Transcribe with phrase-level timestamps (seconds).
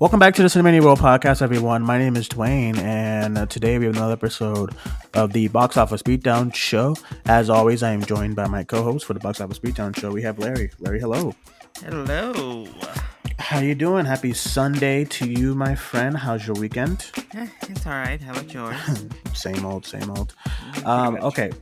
[0.00, 1.82] Welcome back to the Cinemania World Podcast, everyone.
[1.82, 4.74] My name is Duane, and today we have another episode
[5.14, 6.96] of the Box Office Beatdown Show.
[7.26, 10.10] As always, I am joined by my co-host for the Box Office Beatdown Show.
[10.10, 10.72] We have Larry.
[10.80, 11.32] Larry, hello.
[11.80, 12.66] Hello.
[13.38, 14.04] How you doing?
[14.04, 16.16] Happy Sunday to you, my friend.
[16.16, 17.12] How's your weekend?
[17.32, 18.20] Eh, it's all right.
[18.20, 18.76] How about yours?
[19.32, 20.34] same old, same old.
[20.84, 21.52] Um, okay,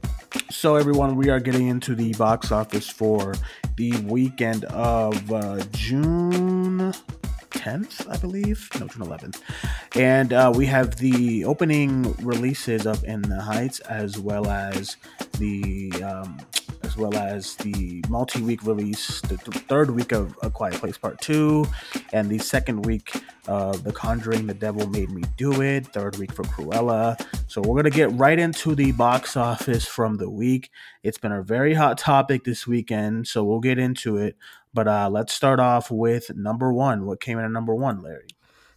[0.51, 3.35] so everyone, we are getting into the box office for
[3.77, 6.95] the weekend of uh, June
[7.53, 8.69] 10th, I believe.
[8.79, 9.41] No, June 11th.
[9.97, 14.97] And uh, we have the opening releases of In the Heights as well as
[15.39, 15.93] the.
[16.03, 16.39] Um,
[16.85, 21.21] as well as the multi-week release, the th- third week of A Quiet Place Part
[21.21, 21.65] Two,
[22.13, 25.87] and the second week of The Conjuring: The Devil Made Me Do It.
[25.87, 27.19] Third week for Cruella.
[27.47, 30.71] So we're gonna get right into the box office from the week.
[31.03, 34.37] It's been a very hot topic this weekend, so we'll get into it.
[34.75, 37.07] But uh, let's start off with number one.
[37.07, 38.29] What came in at number one, Larry?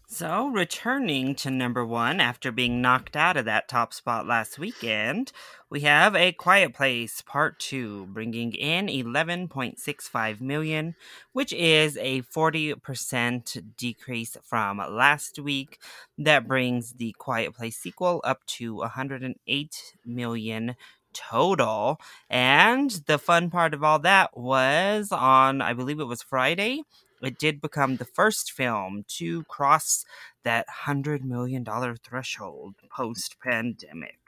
[0.08, 5.32] So, returning to number one after being knocked out of that top spot last weekend,
[5.68, 10.96] we have A Quiet Place Part 2, bringing in 11.65 million,
[11.34, 15.80] which is a 40% decrease from last week.
[16.20, 20.76] That brings the Quiet Place sequel up to 108 million
[21.16, 22.00] total.
[22.30, 26.84] And the fun part of all that was on, I believe it was Friday,
[27.22, 30.06] it did become the first film to cross
[30.44, 31.66] that $100 million
[32.04, 34.20] threshold post pandemic.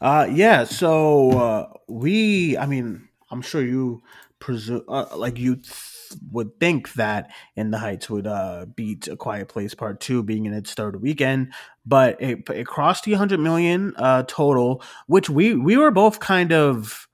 [0.00, 4.02] Uh, yeah, so uh, we, I mean, I'm sure you
[4.38, 5.97] presume, uh, like, you th-
[6.30, 10.46] would think that In the Heights would uh, beat A Quiet Place Part 2 being
[10.46, 11.52] in its third weekend,
[11.86, 16.52] but it, it crossed the 100 million uh, total, which we, we were both kind
[16.52, 17.04] of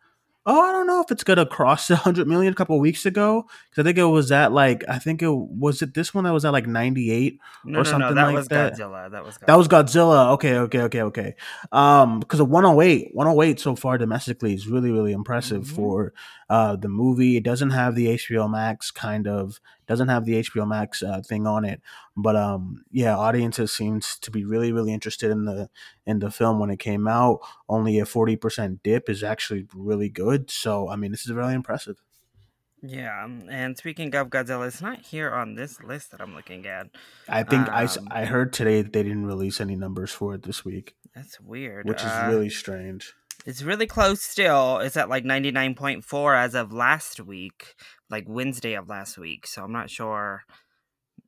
[0.46, 3.46] oh, I don't know if it's gonna cross the hundred million a couple weeks ago
[3.70, 6.34] because I think it was at like I think it was it this one that
[6.34, 8.74] was at like ninety eight No, or no, something no, that like was that.
[8.74, 9.10] Godzilla.
[9.10, 9.46] That was Godzilla.
[9.46, 10.30] That was Godzilla.
[10.32, 11.34] Okay, okay, okay, okay.
[11.72, 15.74] Um, because of 108, 108 so far domestically is really, really impressive Mhm.
[15.76, 16.12] for
[16.48, 17.36] uh the movie.
[17.36, 21.46] It doesn't have the HBO Max kind of doesn't have the HBO Max uh, thing
[21.46, 21.80] on it,
[22.16, 25.68] but um, yeah, audiences seems to be really, really interested in the
[26.06, 27.40] in the film when it came out.
[27.68, 30.50] Only a 40 percent dip is actually really good.
[30.50, 31.96] So I mean, this is really impressive.
[32.86, 36.66] Yeah, um, and speaking of Godzilla, it's not here on this list that I'm looking
[36.66, 36.88] at.
[37.26, 40.42] I think I Um, I heard today that they didn't release any numbers for it
[40.42, 41.86] this week, That's weird.
[41.88, 43.14] which is Uh, really strange.
[43.44, 44.78] It's really close still.
[44.78, 47.74] It's at like 99.4 as of last week,
[48.08, 49.46] like Wednesday of last week.
[49.46, 50.44] So I'm not sure.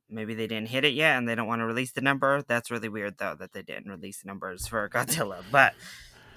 [0.09, 2.41] Maybe they didn't hit it yet and they don't want to release the number.
[2.47, 5.43] That's really weird though that they didn't release numbers for Godzilla.
[5.51, 5.73] But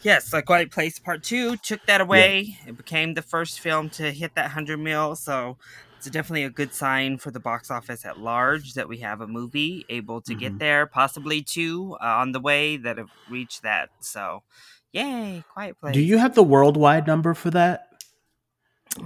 [0.02, 2.58] yes, A Quiet Place Part 2 took that away.
[2.66, 5.16] It became the first film to hit that 100 mil.
[5.16, 5.56] So
[5.96, 9.26] it's definitely a good sign for the box office at large that we have a
[9.26, 10.38] movie able to Mhm.
[10.38, 13.90] get there, possibly two uh, on the way that have reached that.
[14.00, 14.42] So
[14.92, 15.94] yay, Quiet Place.
[15.94, 17.86] Do you have the worldwide number for that?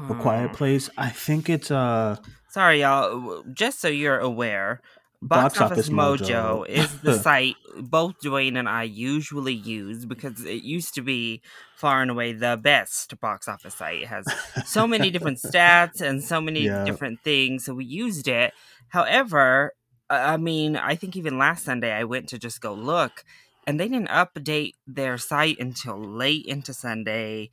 [0.09, 0.91] A Quiet Mm, Place?
[0.97, 2.17] I think it's uh
[2.51, 3.43] Sorry, y'all.
[3.53, 4.81] Just so you're aware,
[5.23, 10.95] Box, Office, Mojo, is the site both Duane and I usually use because it used
[10.95, 11.43] to be
[11.77, 14.03] far and away the best box office site.
[14.03, 14.27] It has
[14.65, 16.85] so many different stats and so many Yeah.
[16.85, 18.53] different things, so we used it.
[18.89, 19.73] However,
[20.11, 23.25] I mean, I think even last Sunday I went to just go look,
[23.67, 27.51] and they didn't update their site until late into Sunday.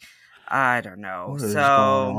[0.53, 1.37] I don't know.
[1.39, 2.11] So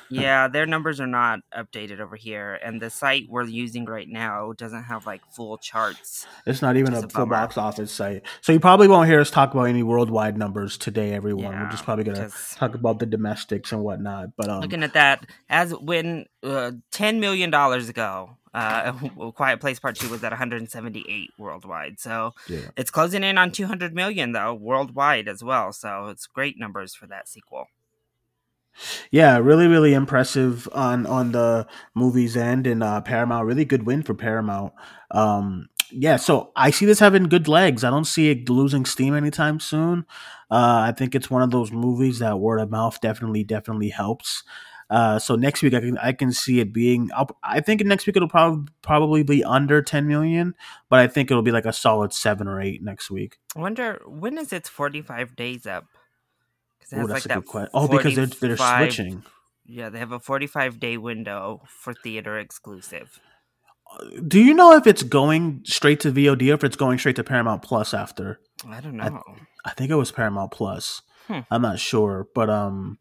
[0.10, 4.52] yeah, their numbers are not updated over here, and the site we're using right now
[4.52, 6.26] doesn't have like full charts.
[6.44, 8.22] It's not even a full box office site.
[8.42, 11.58] So you probably won't hear us talk about any worldwide numbers today, everyone.
[11.58, 14.36] We're just probably gonna just talk about the domestics and whatnot.
[14.36, 19.60] But um looking at that, as when uh, ten million dollars ago, uh, A Quiet
[19.60, 22.00] Place Part Two was at 178 worldwide.
[22.00, 22.70] So yeah.
[22.76, 25.72] it's closing in on 200 million though worldwide as well.
[25.72, 27.66] So it's great numbers for that sequel.
[29.10, 33.46] Yeah, really, really impressive on on the movie's end and uh Paramount.
[33.46, 34.72] Really good win for Paramount.
[35.10, 37.82] Um yeah, so I see this having good legs.
[37.82, 40.04] I don't see it losing steam anytime soon.
[40.50, 44.42] Uh, I think it's one of those movies that word of mouth definitely, definitely helps.
[44.90, 47.10] Uh, so next week I can I can see it being.
[47.14, 50.54] I'll, I think next week it'll probably probably be under ten million,
[50.88, 53.38] but I think it'll be like a solid seven or eight next week.
[53.54, 55.84] I wonder when is its 45 days up?
[56.78, 57.70] Because Oh, that's a good question.
[57.74, 59.24] Oh, because they're they're switching.
[59.66, 63.20] Yeah, they have a 45 day window for theater exclusive.
[64.26, 67.24] Do you know if it's going straight to VOD or if it's going straight to
[67.24, 68.40] Paramount Plus after?
[68.68, 69.22] I don't I- know.
[69.64, 71.02] I think it was Paramount Plus.
[71.26, 71.40] Hmm.
[71.50, 72.98] I'm not sure, but um,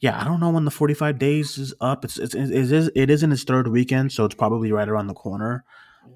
[0.00, 2.04] yeah, I don't know when the 45 days is up.
[2.04, 5.06] It's, it's it is it is in its third weekend, so it's probably right around
[5.06, 5.64] the corner.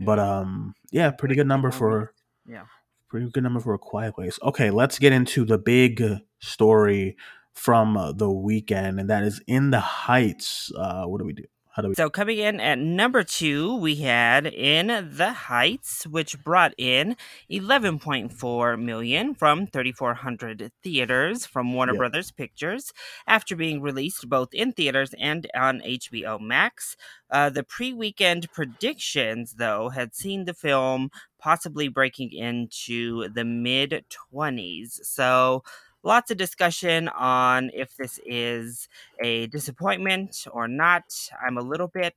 [0.01, 2.13] But um, yeah, pretty good number for
[2.47, 2.65] yeah.
[3.09, 4.39] pretty good number for a quiet place.
[4.43, 6.03] Okay, let's get into the big
[6.39, 7.17] story
[7.53, 10.73] from uh, the weekend, and that is in the Heights.
[10.77, 11.45] Uh, what do we do?
[11.73, 11.95] How do we?
[11.95, 17.17] So coming in at number two, we had In the Heights, which brought in
[17.49, 21.99] 11.4 million from 3,400 theaters from Warner Yep.
[21.99, 22.93] Brothers Pictures
[23.27, 26.97] after being released both in theaters and on HBO Max.
[27.31, 35.05] Uh, the pre-weekend predictions, though, had seen the film possibly breaking into the mid 20s.
[35.05, 35.63] So
[36.03, 38.89] lots of discussion on if this is
[39.23, 41.05] a disappointment or not.
[41.45, 42.15] I'm a little bit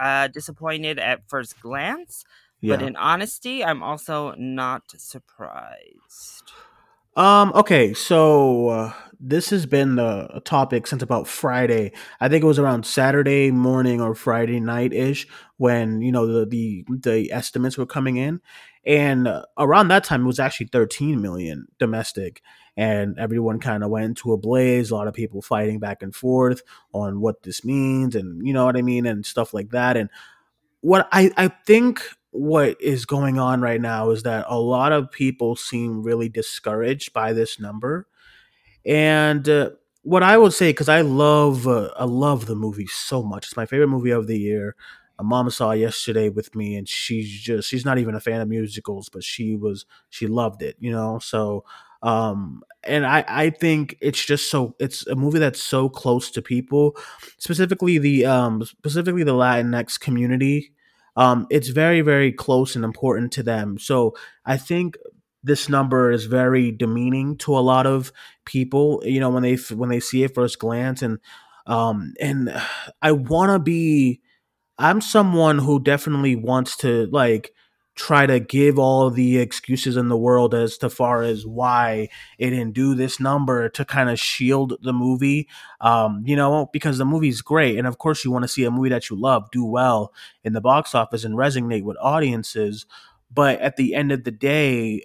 [0.00, 2.24] uh, disappointed at first glance,
[2.60, 2.76] Yeah.
[2.76, 6.52] but in honesty, I'm also not surprised.
[7.14, 7.52] Um.
[7.54, 7.92] Okay.
[7.92, 11.92] So uh, this has been the topic since about Friday.
[12.20, 15.26] I think it was around Saturday morning or Friday night ish
[15.58, 18.40] when you know the the the estimates were coming in,
[18.84, 22.42] and uh, around that time it was actually 13 million domestic,
[22.76, 24.90] and everyone kind of went into a blaze.
[24.90, 26.62] A lot of people fighting back and forth
[26.92, 29.96] on what this means, and you know what I mean, and stuff like that.
[29.96, 30.10] And
[30.80, 35.10] what I I think what is going on right now is that a lot of
[35.12, 38.06] people seem really discouraged by this number
[38.84, 39.70] and uh,
[40.02, 43.46] what I would say, because I love, uh, I love the movie so much.
[43.46, 44.74] It's my favorite movie of the year.
[45.20, 49.08] Mom saw yesterday with me, and she's just, she's not even a fan of musicals,
[49.08, 51.18] but she was, she loved it, you know.
[51.18, 51.64] So,
[52.02, 56.42] um, and I, I think it's just so, it's a movie that's so close to
[56.42, 56.96] people,
[57.38, 60.72] specifically the, um, specifically the Latinx community.
[61.16, 63.78] Um, it's very, very close and important to them.
[63.78, 64.14] So
[64.46, 64.96] I think
[65.44, 68.12] this number is very demeaning to a lot of
[68.44, 71.18] people you know when they when they see it first glance and
[71.66, 72.52] um and
[73.02, 74.20] i want to be
[74.78, 77.52] i'm someone who definitely wants to like
[77.94, 82.08] try to give all the excuses in the world as to far as why
[82.38, 85.46] it didn't do this number to kind of shield the movie
[85.80, 88.70] um you know because the movie's great and of course you want to see a
[88.70, 92.86] movie that you love do well in the box office and resonate with audiences
[93.30, 95.02] but at the end of the day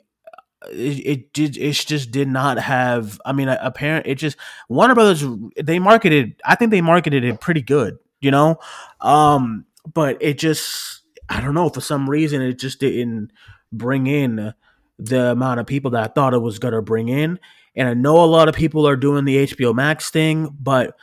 [0.71, 4.37] it, it did it just did not have i mean apparent it just
[4.69, 5.23] warner brothers
[5.61, 8.57] they marketed i think they marketed it pretty good you know
[9.01, 13.31] um but it just i don't know for some reason it just didn't
[13.71, 14.53] bring in
[14.99, 17.39] the amount of people that i thought it was gonna bring in
[17.75, 20.95] and i know a lot of people are doing the hbo max thing but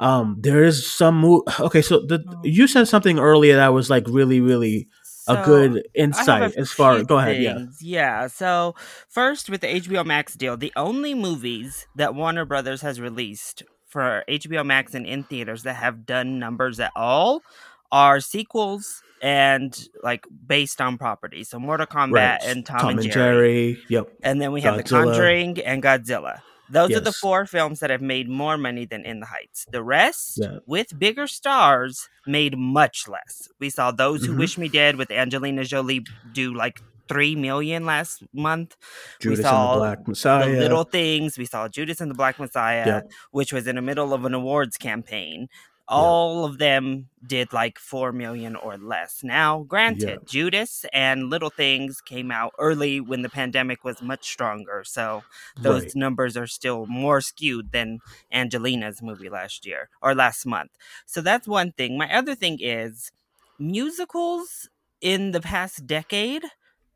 [0.00, 4.04] um there is some mo- okay so the you said something earlier that was like
[4.08, 4.88] really really
[5.28, 7.66] a So, good insight a as far go ahead yeah.
[7.80, 8.26] Yeah.
[8.28, 8.74] So
[9.08, 13.62] first, with the HBO Max deal, the only movies that Warner Brothers has released
[13.98, 17.42] for HBO Max and in theaters that have done numbers at all
[17.90, 21.48] are sequels and like based on properties.
[21.48, 22.38] So Mortal Kombat Right.
[22.44, 23.72] and Tom, Tom and, and Jerry.
[23.74, 23.82] Jerry.
[23.88, 24.08] Yep.
[24.22, 26.42] And then we have The Conjuring and Godzilla.
[26.70, 29.66] Those are the four films that have made more money than In the Heights.
[29.72, 30.58] The rest, Yeah.
[30.66, 33.48] with bigger stars, made much less.
[33.58, 34.38] We saw Those Who Mhm.
[34.38, 38.76] Wish Me Dead with Angelina Jolie do like three million last month.
[39.20, 40.50] Judas saw and the Black Messiah.
[40.52, 41.38] The Little Things.
[41.38, 43.10] We saw Judas and the Black Messiah, Yep.
[43.32, 45.48] which was in the middle of an awards campaign.
[45.90, 49.20] All of them did like four million or less.
[49.24, 50.18] Now, granted.
[50.26, 55.22] Judas and Little Things came out early when the pandemic was much stronger, so
[55.58, 55.92] those Right.
[55.96, 58.00] numbers are still more skewed than
[58.30, 60.72] Angelina's movie last year or last month.
[61.06, 61.96] So that's one thing.
[61.96, 63.10] My other thing is
[63.58, 64.68] musicals
[65.00, 66.42] in the past decade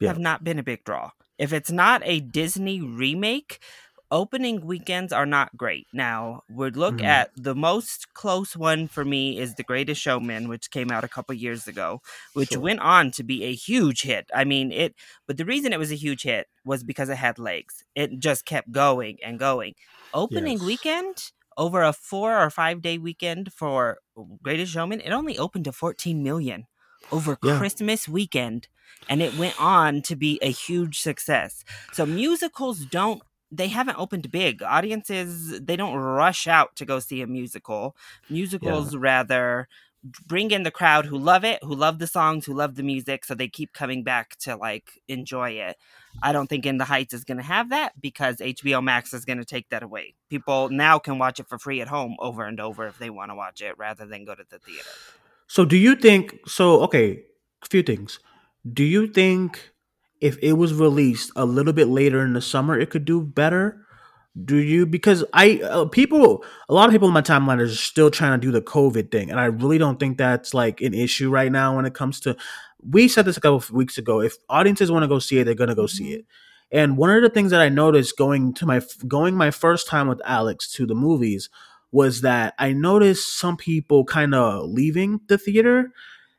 [0.03, 0.09] Yeah.
[0.09, 1.11] have not been a big draw.
[1.39, 3.61] If it's not a Disney remake,
[4.11, 5.87] opening weekends are not great.
[5.95, 7.05] Now, we'd look Mhm.
[7.05, 11.09] at the most close one for me is The Greatest Showman, which came out a
[11.09, 12.03] couple years ago,
[12.35, 12.61] which Sure.
[12.61, 14.31] went on to be a huge hit.
[14.35, 14.95] I mean, it
[15.27, 17.85] but the reason it was a huge hit was because it had legs.
[17.95, 19.75] It just kept going and going.
[20.13, 20.67] Opening Yes.
[20.67, 23.99] weekend over a 4 or 5 day weekend for
[24.43, 26.67] Greatest Showman, it only opened to 14 million
[27.11, 27.57] over Yeah.
[27.59, 28.69] Christmas weekend
[29.09, 31.65] and it went on to be a huge success.
[31.93, 33.23] So musicals don't
[33.55, 34.63] they haven't opened big.
[34.63, 37.95] Audiences they don't rush out to go see a musical.
[38.31, 39.69] Musicals rather
[40.27, 43.25] bring in the crowd who love it, who love the songs, who love the music,
[43.25, 45.77] so they keep coming back to like enjoy it.
[46.23, 49.25] I don't think In the Heights is going to have that because HBO Max is
[49.25, 50.15] going to take that away.
[50.29, 53.31] People now can watch it for free at home over and over if they want
[53.31, 54.91] to watch it rather than go to the theater.
[55.47, 57.23] So do you think so okay,
[57.63, 58.19] a few things.
[58.71, 59.71] Do you think
[60.21, 63.85] if it was released a little bit later in the summer it could do better?
[64.45, 64.87] Do you?
[64.87, 68.47] Because I uh, people, a lot of people in my timeline are still trying to
[68.47, 71.77] do the COVID thing, and I really don't think that's like an issue right now
[71.77, 72.37] when it comes to.
[72.83, 74.21] We said this a couple of weeks ago.
[74.23, 76.15] If audiences want to go see it, they're gonna go see Mm-hmm.
[76.21, 76.27] it.
[76.71, 80.09] And one of the things that I noticed going to my going my first time
[80.09, 81.51] with Alex to the movies
[81.91, 85.93] was that I noticed some people kind of leaving the theater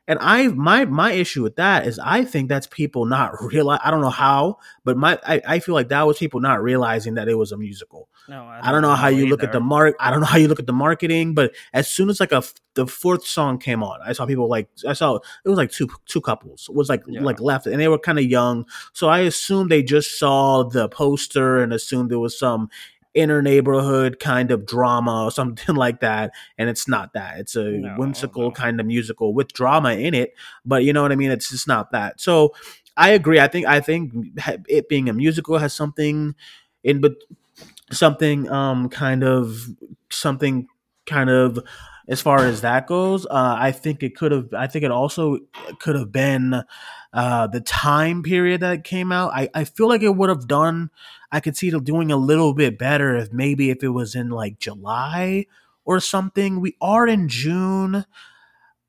[0.07, 3.91] and I my my issue with that is I think that's people not realize I
[3.91, 7.27] don't know how, but my I, I feel like that was people not realizing that
[7.27, 8.10] it was a musical.
[8.29, 9.95] No, I don't know how you look at the mark.
[10.00, 12.41] I don't know how you look at the marketing, but as soon as like a
[12.75, 15.89] the fourth song came on, I saw people like I saw it was like two
[16.05, 17.22] two couples was like Yeah.
[17.22, 20.88] like left, and they were kind of young, so I assumed they just saw the
[20.89, 22.69] poster and assumed there was some
[23.13, 27.39] inner neighborhood kind of drama or something like that, and it's not that.
[27.39, 28.51] It's a No, whimsical no.
[28.51, 30.34] kind of musical with drama in it,
[30.65, 31.32] but you know what I mean.
[31.32, 32.20] It's just not that.
[32.20, 32.53] So
[32.98, 33.39] I agree.
[33.39, 34.13] I think I think
[34.67, 36.36] it being a musical has something
[36.84, 37.13] in, but
[37.91, 39.67] something um kind of
[40.12, 40.67] something
[41.05, 41.60] kind of
[42.08, 45.38] as far as that goes uh i think it could have i think it also
[45.79, 46.63] could have been
[47.13, 50.48] uh the time period that it came out i i feel like it would have
[50.48, 50.89] done
[51.32, 54.29] i could see it doing a little bit better if maybe if it was in
[54.29, 55.46] like july
[55.86, 56.62] or something.
[56.62, 58.05] We are in june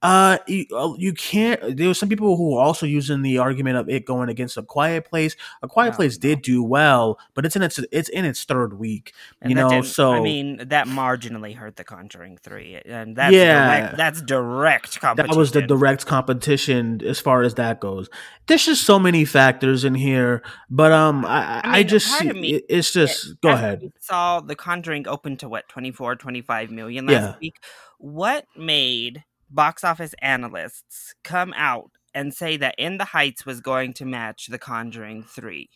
[0.04, 3.76] uh you, uh, you can't there were some people who were also using the argument
[3.76, 6.20] of it going against a quiet place a quiet No, place no.
[6.20, 9.82] did do well but it's in its it's in its third week And you know
[9.82, 13.66] so I mean that marginally hurt the Conjuring Three, and that's Yeah.
[13.80, 15.30] direct, that's direct competition.
[15.32, 18.08] that was the direct competition as far as that goes
[18.46, 22.30] there's just so many factors in here but um i i, I I just see
[22.30, 27.06] me- it- it's just go ahead saw the Conjuring open to what 24, 25 million
[27.06, 27.34] last Yeah.
[27.40, 27.56] week.
[27.98, 33.92] What made box office analysts come out and say that In the Heights was going
[33.94, 35.70] to match The Conjuring Three,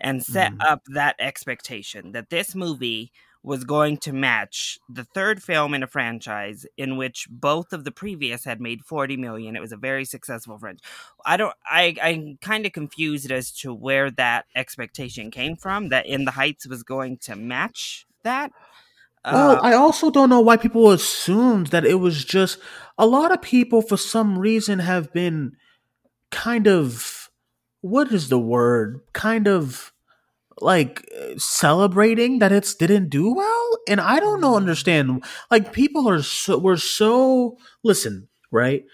[0.00, 0.60] and set Mhm.
[0.60, 5.86] up that expectation that this movie was going to match the third film in a
[5.86, 10.04] franchise in which both of the previous had made 40 million it was a very
[10.04, 10.84] successful franchise
[11.24, 16.04] i don't i i'm kind of confused as to where that expectation came from that
[16.06, 18.50] in the heights was going to match that
[19.24, 22.58] Well, Uh, I also don't know why people assumed that it was just
[22.96, 25.52] a lot of people for some reason have been
[26.30, 27.28] kind of
[27.80, 29.00] what is the word?
[29.12, 29.92] Kind of
[30.60, 34.56] like celebrating that it's didn't do well, and I don't know Mm.
[34.56, 35.24] understand.
[35.50, 38.84] Like people are so we're so listen right.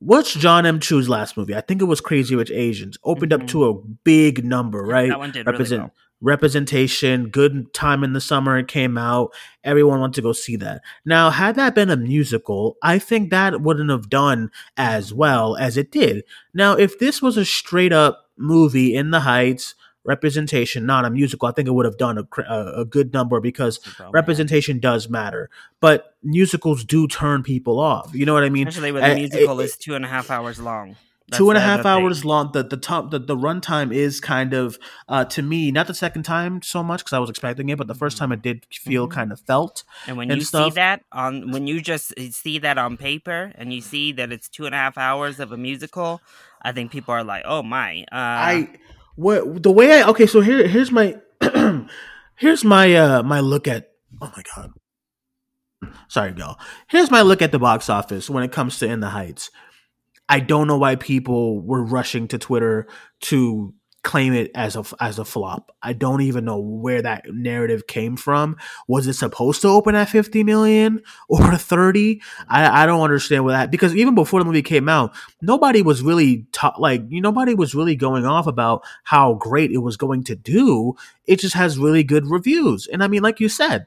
[0.00, 0.80] What's John M.
[0.80, 1.54] Chu's last movie?
[1.54, 2.98] I think it was Crazy Rich Asians.
[3.04, 3.48] Opened up Mhm.
[3.48, 3.74] to a
[4.04, 5.08] big number, right?
[5.08, 5.94] that one did really Represent well.
[6.20, 9.32] Representation, good time in the summer it came out.
[9.62, 10.82] Everyone wanted to go see that.
[11.04, 15.76] Now, had that been a musical, I think that wouldn't have done as well as
[15.76, 16.24] it did.
[16.52, 19.74] Now, if this was a straight up movie in the Heights,
[20.06, 23.40] representation, not a musical, I think it would have done a, a, a good number
[23.40, 23.80] because
[24.12, 25.48] representation does matter.
[25.80, 28.14] But musicals do turn people off.
[28.14, 28.68] You know what I mean?
[28.68, 30.96] especially when uh, the musical it- is two and a half hours long
[31.28, 31.86] That's two and a half thing.
[31.86, 32.52] hours long.
[32.52, 34.78] The the top the, the runtime is kind of
[35.08, 37.86] uh, to me not the second time so much because I was expecting it, but
[37.86, 39.12] the first time it did feel Mhm.
[39.12, 39.84] kind of felt.
[40.06, 40.72] And when and you stuff.
[40.72, 44.48] see that on when you just see that on paper and you see that it's
[44.50, 46.20] two and a half hours of a musical,
[46.60, 48.68] I think people are like, "Oh my!" Uh, I
[49.16, 50.26] what the way I okay.
[50.26, 51.16] So here here's my
[52.36, 54.72] here's my uh my look at oh my god.
[56.08, 56.58] Sorry, y'all.
[56.88, 59.50] Here's my look at the box office when it comes to In the Heights.
[60.28, 62.86] I don't know why people were rushing to Twitter
[63.22, 65.74] to claim it as a as a flop.
[65.82, 68.56] I don't even know where that narrative came from.
[68.86, 72.22] Was it supposed to open at 50 million or 30?
[72.46, 76.02] I, I don't understand what that because even before the movie came out, nobody was
[76.02, 80.22] really ta- like you nobody was really going off about how great it was going
[80.24, 80.94] to do.
[81.26, 82.86] It just has really good reviews.
[82.86, 83.86] And I mean like you said,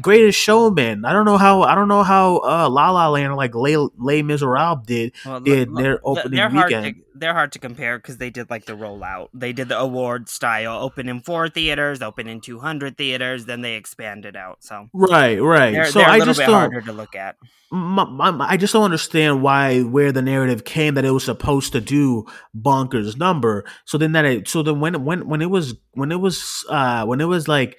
[0.00, 1.04] Greatest Showman.
[1.04, 3.76] I don't know how I don't know how uh La La Land or like Les,
[3.98, 6.96] Les Miserables did well, did look- their opening they're hard weekend.
[6.96, 9.28] To, they're hard to compare because they did like the rollout.
[9.32, 13.60] They did the award style, open in four theaters, open in two hundred theaters, then
[13.62, 14.58] they expanded out.
[14.64, 15.70] So Right, right.
[15.72, 16.54] they're, so they're a I just bit don't.
[16.58, 17.36] harder to look at.
[17.70, 21.72] my, my, I just don't understand why where the narrative came that it was supposed
[21.72, 22.26] to do
[22.56, 23.64] bonkers number.
[23.84, 27.04] So then that it so then when when when it was when it was uh
[27.06, 27.78] when it was like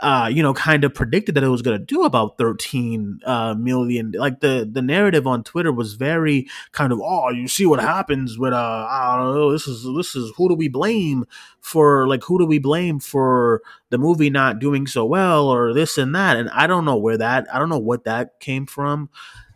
[0.00, 3.54] uh you know kind of predicted that it was going to do about 13 uh
[3.54, 4.12] million.
[4.16, 8.38] Like the the narrative on twitter was very kind of oh you see what happens
[8.38, 11.24] with uh i don't know this is this is who do we blame
[11.60, 15.96] for like who do we blame for the movie not doing so well or this
[15.98, 16.36] and that?
[16.36, 19.08] And i don't know where that i don't know what that came from.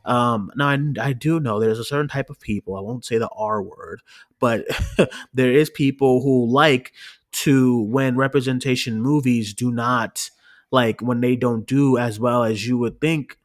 [0.05, 3.19] Um now I, I do know there's a certain type of people i won't say
[3.19, 4.01] the r word
[4.39, 4.65] but
[5.35, 6.93] there is people who like
[7.33, 10.31] to when representation movies do not
[10.71, 13.39] like when they don't do as well as you would think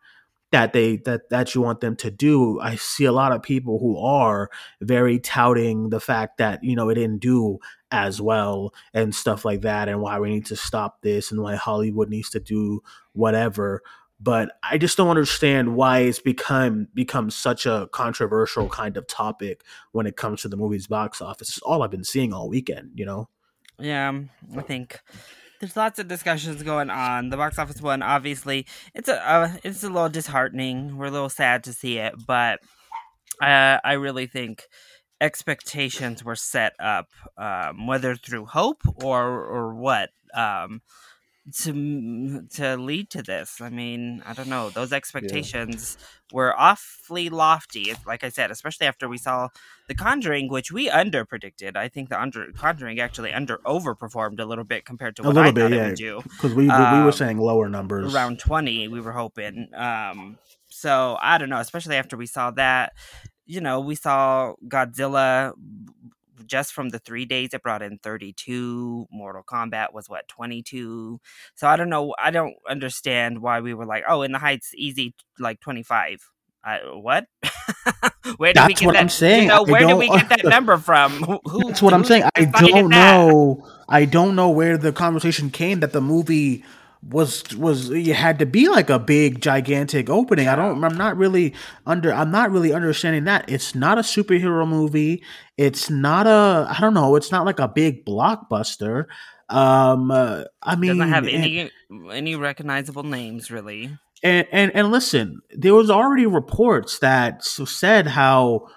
[0.51, 2.59] that they that that you want them to do.
[2.61, 4.49] I see a lot of people who are
[4.81, 7.59] very touting the fact that you know it didn't do
[7.91, 11.55] as well and stuff like that and why we need to stop this and why
[11.55, 12.81] hollywood needs to do
[13.13, 13.81] whatever.
[14.19, 19.61] But i just don't understand why it's become become such a controversial kind of topic
[19.91, 21.49] when it comes to the movie's box office.
[21.49, 23.27] It's all i've been seeing all weekend you know
[23.79, 24.11] yeah
[24.57, 24.99] i think
[25.59, 27.29] there's lots of discussions going on.
[27.29, 30.97] The box office one, obviously, it's a uh, it's a little disheartening.
[30.97, 32.59] We're a little sad to see it, but
[33.41, 34.63] uh, I really think
[35.21, 40.09] expectations were set up, um, whether through hope or or what.
[40.33, 40.81] Um,
[41.53, 43.61] to to lead to this.
[43.61, 44.69] I mean, I don't know.
[44.69, 46.05] Those expectations yeah.
[46.33, 47.93] were awfully lofty.
[48.05, 49.49] Like I said, especially after we saw
[49.87, 51.77] The Conjuring, which we under predicted.
[51.77, 55.51] I think the under Conjuring actually under overperformed a little bit compared to what I
[55.51, 55.83] bit, thought yeah.
[55.83, 56.21] it would do.
[56.23, 58.87] Because we, we, um, we were um, saying lower numbers, around twenty.
[58.87, 59.69] We were hoping.
[59.75, 60.37] Um,
[60.69, 61.59] so I don't know.
[61.59, 62.93] Especially after we saw that.
[63.47, 65.53] You know, we saw Godzilla
[66.45, 71.19] just from the three days it brought in 32 mortal kombat was what 22
[71.55, 74.71] so i don't know i don't understand why we were like oh in the heights
[74.75, 76.21] easy like 25
[76.67, 77.27] I, what?
[78.37, 79.01] where did That's we get what that?
[79.01, 79.43] I'm saying.
[79.43, 81.11] You know, where did we get that number from?
[81.45, 82.23] Who, That's what I'm saying.
[82.35, 83.67] I don't know.
[83.87, 86.65] I don't know where the conversation came that the movie
[87.07, 90.47] was was you had to be like a big gigantic opening.
[90.47, 91.53] I don't I'm not really
[91.85, 93.49] under I'm not really understanding that.
[93.49, 95.23] It's not a superhero movie.
[95.57, 99.05] It's not a I don't know, it's not like a big blockbuster.
[99.49, 101.69] Um uh, I mean doesn't have any
[102.11, 103.95] any recognizable names really.
[104.23, 108.67] And and and listen, there was already reports that said how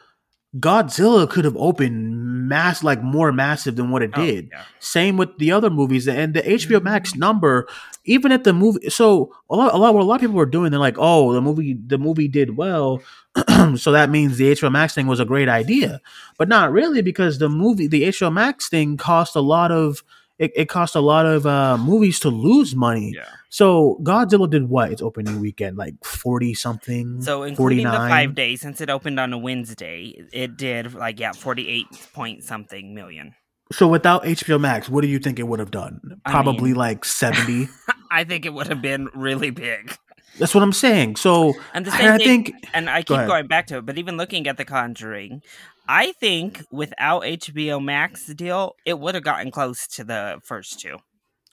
[0.57, 4.49] Godzilla could have opened mass like more massive than what it oh, did.
[4.51, 4.63] Yeah.
[4.79, 7.21] Same with the other movies and the HBO Max mm-hmm.
[7.21, 7.69] number.
[8.05, 10.47] Even at the movie, so a lot, a lot, what a lot of people were
[10.47, 13.03] doing, they're like, "Oh, the movie, the movie did well,
[13.77, 16.01] so that means the HBO Max thing was a great idea."
[16.39, 20.03] But not really, because the movie, the HBO Max thing, cost a lot of
[20.39, 23.13] it, it cost a lot of uh, movies to lose money.
[23.15, 23.25] Yeah.
[23.49, 24.93] So Godzilla did what?
[24.93, 27.23] Its opening weekend, like forty something.
[27.23, 27.93] So including 49.
[27.93, 31.87] the five days, since it opened on a Wednesday, it did like yeah, forty eight
[32.13, 33.35] point something million.
[33.71, 36.21] So without HBO Max, what do you think it would have done?
[36.25, 37.69] Probably I mean, like seventy.
[38.11, 39.97] I think it would have been really big.
[40.39, 41.17] That's what I'm saying.
[41.17, 43.99] So and the same and I think, and I keep going back to it, but
[43.99, 45.43] even looking at The Conjuring,
[45.89, 50.99] I think without HBO Max deal, it would have gotten close to the first two.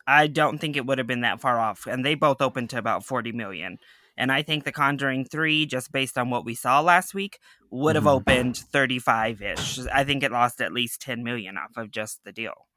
[0.05, 2.77] I don't think it would have been that far off, and they both opened to
[2.77, 3.77] about forty million.
[4.17, 7.39] And I think The Conjuring three, just based on what we saw last week,
[7.71, 8.31] would have mm-hmm.
[8.31, 9.79] opened thirty five ish.
[9.87, 12.67] I think it lost at least ten million off of just the deal.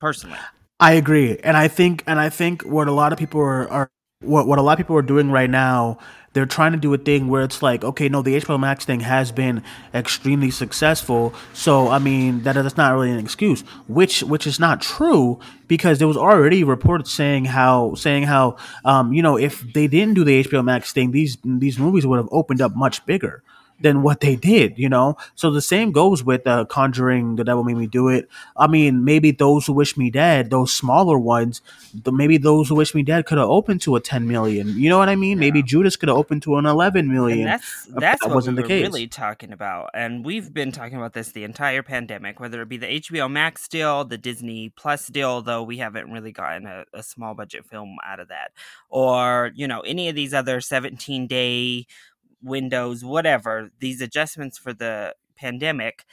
[0.00, 0.38] Personally,
[0.78, 3.90] I agree, and I think, and I think what a lot of people are, are
[4.20, 5.98] what what a lot of people are doing right now
[6.34, 9.00] they're trying to do a thing where it's like, okay, no, the HBO Max thing
[9.00, 9.62] has been
[9.94, 11.32] extremely successful.
[11.54, 15.98] So I mean, that that's not really an excuse, which which is not true because
[15.98, 20.24] there was already reports saying how saying how um, you know if they didn't do
[20.24, 23.42] the HBO Max thing, these these movies would have opened up much bigger
[23.80, 25.16] than what they did, you know?
[25.34, 28.28] So the same goes with uh, Conjuring, The Devil Made Me Do It.
[28.56, 31.60] I mean, maybe Those Who Wish Me Dead, those smaller ones,
[31.92, 34.68] the, maybe Those Who Wish Me Dead could have opened to a 10 million.
[34.68, 35.38] You know what I mean?
[35.38, 35.40] Yeah.
[35.40, 37.40] Maybe Judas could have opened to an 11 million.
[37.40, 38.86] And that's that's that what wasn't we the case.
[38.86, 39.90] really talking about.
[39.94, 43.68] And we've been talking about this the entire pandemic, whether it be the HBO Max
[43.68, 47.96] deal, the Disney Plus deal, though we haven't really gotten a, a small budget film
[48.06, 48.52] out of that,
[48.88, 51.86] or, you know, any of these other 17 day
[52.44, 56.04] windows, whatever, these adjustments for the pandemic,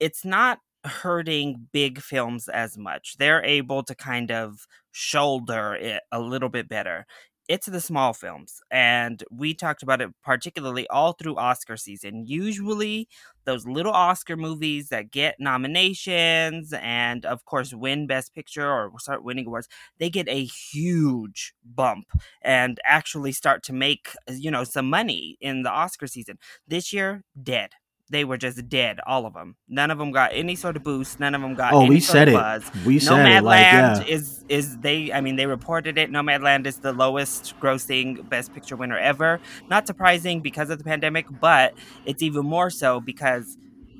[0.00, 3.16] it's not hurting big films as much.
[3.18, 7.06] They're able to kind of shoulder it a little bit better
[7.48, 12.26] it's the small films and we talked about it particularly all through oscar season.
[12.26, 13.08] Usually
[13.46, 19.24] those little oscar movies that get nominations and of course win best picture or start
[19.24, 22.06] winning awards they get a huge bump
[22.42, 26.38] and actually start to make you know some money in the oscar season.
[26.66, 27.70] This year dead
[28.10, 29.56] they were just dead, all of them.
[29.68, 31.20] None of them got any sort of boost.
[31.20, 31.72] None of them got.
[31.72, 32.34] Oh, we said it.
[32.34, 32.64] Buzz.
[32.84, 33.44] We said Nomadland it.
[33.44, 34.02] Like, yeah.
[34.04, 35.12] is is they?
[35.12, 36.10] I mean, they reported it.
[36.10, 39.40] Nomadland is the lowest grossing Best Picture winner ever.
[39.68, 43.56] Not surprising because of the pandemic, but it's even more so because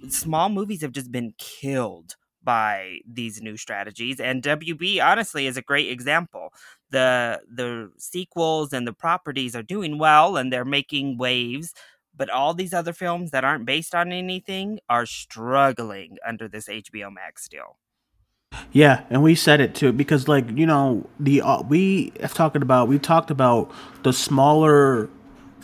[0.09, 5.63] small movies have just been killed by these new strategies and WB honestly is a
[5.63, 6.51] great example
[6.91, 11.75] the the sequels and the properties are doing well and they're making waves
[12.19, 17.13] but all these other films that aren't based on anything are struggling under this HBO
[17.13, 17.79] Max deal.
[18.73, 22.63] Yeah, and we said it too because, like, you know, the uh, we have talking
[22.63, 23.71] about we talked about
[24.03, 25.09] the smaller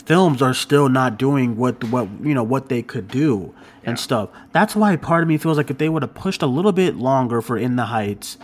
[0.07, 4.31] films are still not doing what what you know what they could do and stuff.
[4.53, 6.97] That's why part of me feels like if they would have pushed a little bit
[6.97, 8.39] longer for In the Heights,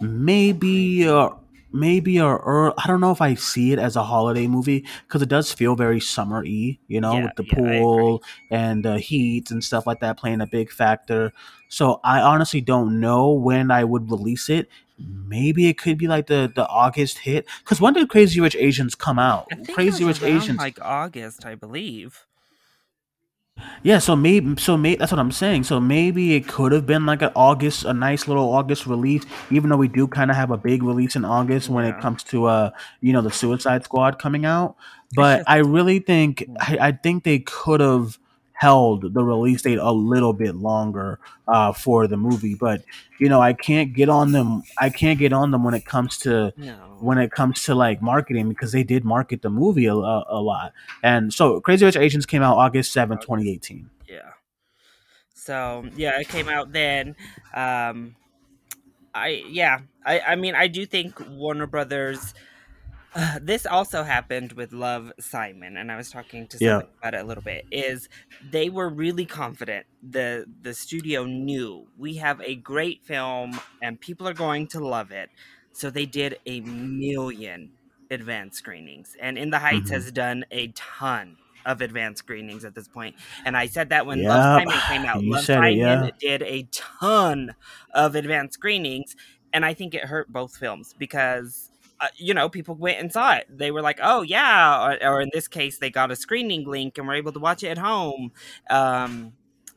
[0.00, 1.30] maybe uh,
[1.72, 5.22] maybe a ear I don't know if I see it as a holiday movie because
[5.22, 9.50] it does feel very summery, you know, Yeah, with the yeah, pool and the heat
[9.50, 11.32] and stuff like that playing a big factor.
[11.68, 14.68] So I honestly don't know when I would release it.
[14.98, 18.94] Maybe it could be like the the August hit because when did Crazy Rich Asians
[18.94, 19.46] come out?
[19.50, 22.26] I think it Crazy Rich Asians like August, I believe.
[23.82, 25.64] Yeah, so maybe so maybe that's what I'm saying.
[25.64, 29.70] So maybe it could have been like an August, a nice little August release, even
[29.70, 32.00] though we do kind of have a big release in August when it Yeah.
[32.00, 34.76] comes to uh you know the Suicide Squad coming out.
[35.06, 38.18] It's But just I really think I, I think they could have
[38.62, 42.54] held the release date a little bit longer uh for the movie.
[42.54, 42.84] But
[43.18, 44.62] you know I can't get on them.
[44.78, 46.74] I can't get on them when it comes to no.
[47.00, 50.40] when it comes to like marketing because they did market the movie a, a, a
[50.40, 50.72] lot.
[51.02, 53.90] And so Crazy Rich Asians came out August seventh, 2018.
[54.08, 54.20] Yeah.
[55.34, 57.16] So yeah, it came out then.
[57.54, 58.14] Um
[59.12, 59.80] I yeah.
[60.06, 62.32] I I mean I do think Warner Brothers
[63.14, 66.82] Uh, this also happened with Love Simon, and I was talking to Yeah.
[67.02, 67.64] about it a little bit.
[67.70, 68.08] Is
[68.40, 69.86] they were really confident.
[70.02, 75.10] the The studio knew we have a great film, and people are going to love
[75.12, 75.30] it.
[75.72, 77.72] So they did a million
[78.10, 82.74] advanced screenings, and In the Heights hmm has done a ton of advanced screenings at
[82.74, 83.16] this point.
[83.44, 86.10] And I said that when Love Simon came out, You Love said it, Simon yeah.
[86.20, 87.54] did a ton
[87.94, 89.14] of advanced screenings,
[89.52, 91.70] and I think it hurt both films because
[92.02, 93.46] uh, you know, people went and saw it.
[93.48, 96.98] They were like, "Oh yeah," or, or in this case, they got a screening link
[96.98, 98.32] and were able to watch it at home.
[98.68, 99.34] Um,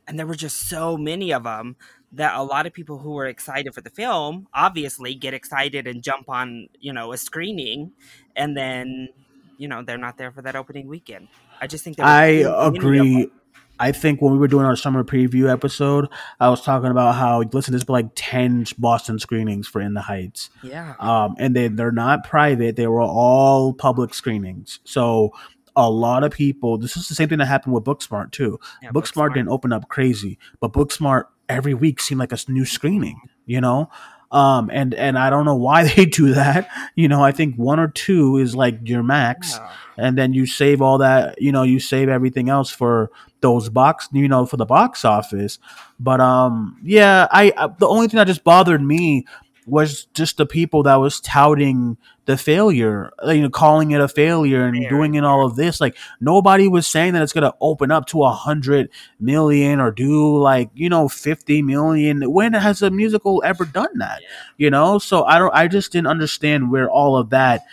[0.08, 1.76] and there were just so many of them
[2.12, 6.02] that a lot of people who were excited for the film obviously get excited and
[6.02, 7.92] jump on, you know, a screening,
[8.34, 9.08] and then
[9.56, 11.28] you know they're not there for that opening weekend.
[11.60, 13.30] I just think I too many of agree.
[13.78, 16.08] I think when we were doing our summer preview episode,
[16.40, 20.00] I was talking about how listen, there's been like ten Boston screenings for In the
[20.02, 20.50] Heights.
[20.62, 24.80] Yeah, um, and they they're not private; they were all public screenings.
[24.84, 25.32] So
[25.74, 26.78] a lot of people.
[26.78, 28.58] This is the same thing that happened with Booksmart too.
[28.82, 29.34] yeah, Booksmart Booksmart.
[29.34, 33.20] didn't open up crazy, but Booksmart every week seemed like a new screening.
[33.44, 33.90] You know.
[34.32, 36.68] Um and and I don't know why they do that.
[36.96, 40.46] You know, I think one or two is like your max, Yeah, and then you
[40.46, 41.40] save all that.
[41.40, 43.12] You know, you save everything else for
[43.46, 44.08] those box.
[44.12, 45.58] You know, for the box office.
[46.00, 49.26] But um, yeah, I, I the only thing that just bothered me
[49.66, 54.06] was just the people that was touting the failure, uh, you know, calling it a
[54.08, 55.80] failure and very doing it all of this.
[55.80, 60.38] Like nobody was saying that it's gonna open up to a hundred million or do
[60.38, 62.22] like you know fifty million.
[62.30, 64.22] When has a musical ever done that?
[64.22, 65.54] Yeah, You know, so I don't.
[65.54, 67.64] I just didn't understand where all of that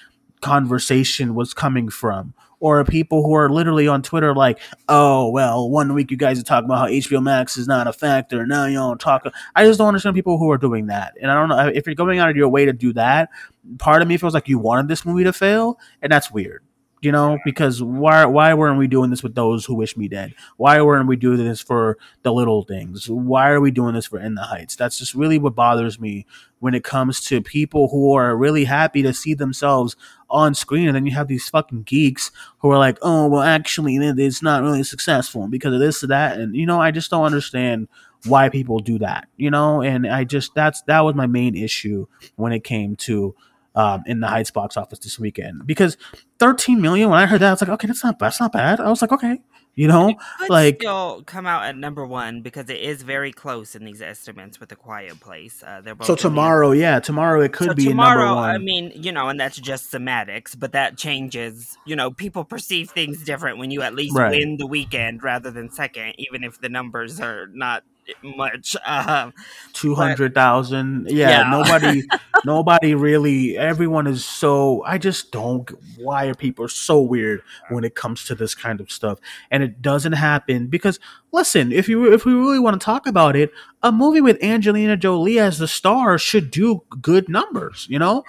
[0.42, 2.34] conversation was coming from.
[2.64, 6.44] Or people who are literally on Twitter like, oh well, one week you guys are
[6.44, 8.46] talking about how HBO Max is not a factor.
[8.46, 9.28] Now you don't talk.
[9.54, 11.14] I just don't understand people who are doing that.
[11.22, 13.32] And I don't know if you're going out of your way to do that.
[13.80, 16.64] Part of me feels like you wanted this movie to fail, and that's weird.
[17.04, 20.34] You know, because why why weren't we doing this with those who wish me dead?
[20.56, 23.10] Why weren't we doing this for the little things?
[23.10, 24.78] Why are we doing this for In the Heights?
[24.78, 26.26] That's just really what bothers me
[26.60, 29.98] when it comes to people who are really happy to see themselves
[30.30, 33.98] on screen, and then you have these fucking geeks who are like, "Oh, well, actually,
[33.98, 37.26] it's not really successful because of this or that," and you know, I just don't
[37.26, 37.90] understand
[38.26, 39.28] why people do that.
[39.36, 42.06] You know, and I just that's that was my main issue
[42.38, 43.36] when it came to
[43.76, 45.98] um, in the Heights box office this weekend because
[46.40, 47.10] 13 million.
[47.10, 48.80] When I heard that, I was like, okay, that's not that's not bad.
[48.80, 49.42] I was like, okay,
[49.76, 50.16] you know,
[50.50, 54.60] like still come out at number one because it is very close in these estimates
[54.60, 55.64] with the Quiet Place.
[55.66, 58.92] Uh, they're so both the tomorrow, yeah, tomorrow it could So be tomorrow, I mean,
[58.96, 61.76] you know, and that's just semantics, but that changes.
[61.88, 64.32] You know, people perceive things different when you at least Right.
[64.32, 67.84] win the weekend rather than second, even if the numbers are not
[68.22, 68.76] much.
[68.86, 69.34] Um,
[69.74, 71.08] two hundred thousand.
[71.10, 72.04] Yeah, yeah, nobody,
[72.46, 73.58] nobody really.
[73.58, 74.84] Everyone is so.
[74.84, 75.70] I just don't.
[75.98, 79.20] Why are people so weird when it comes to this kind of stuff?
[79.52, 81.00] And it doesn't happen because
[81.34, 84.96] listen, if you if we really want to talk about it, a movie with Angelina
[84.96, 87.88] Jolie as the star should do good numbers.
[87.90, 88.24] You know,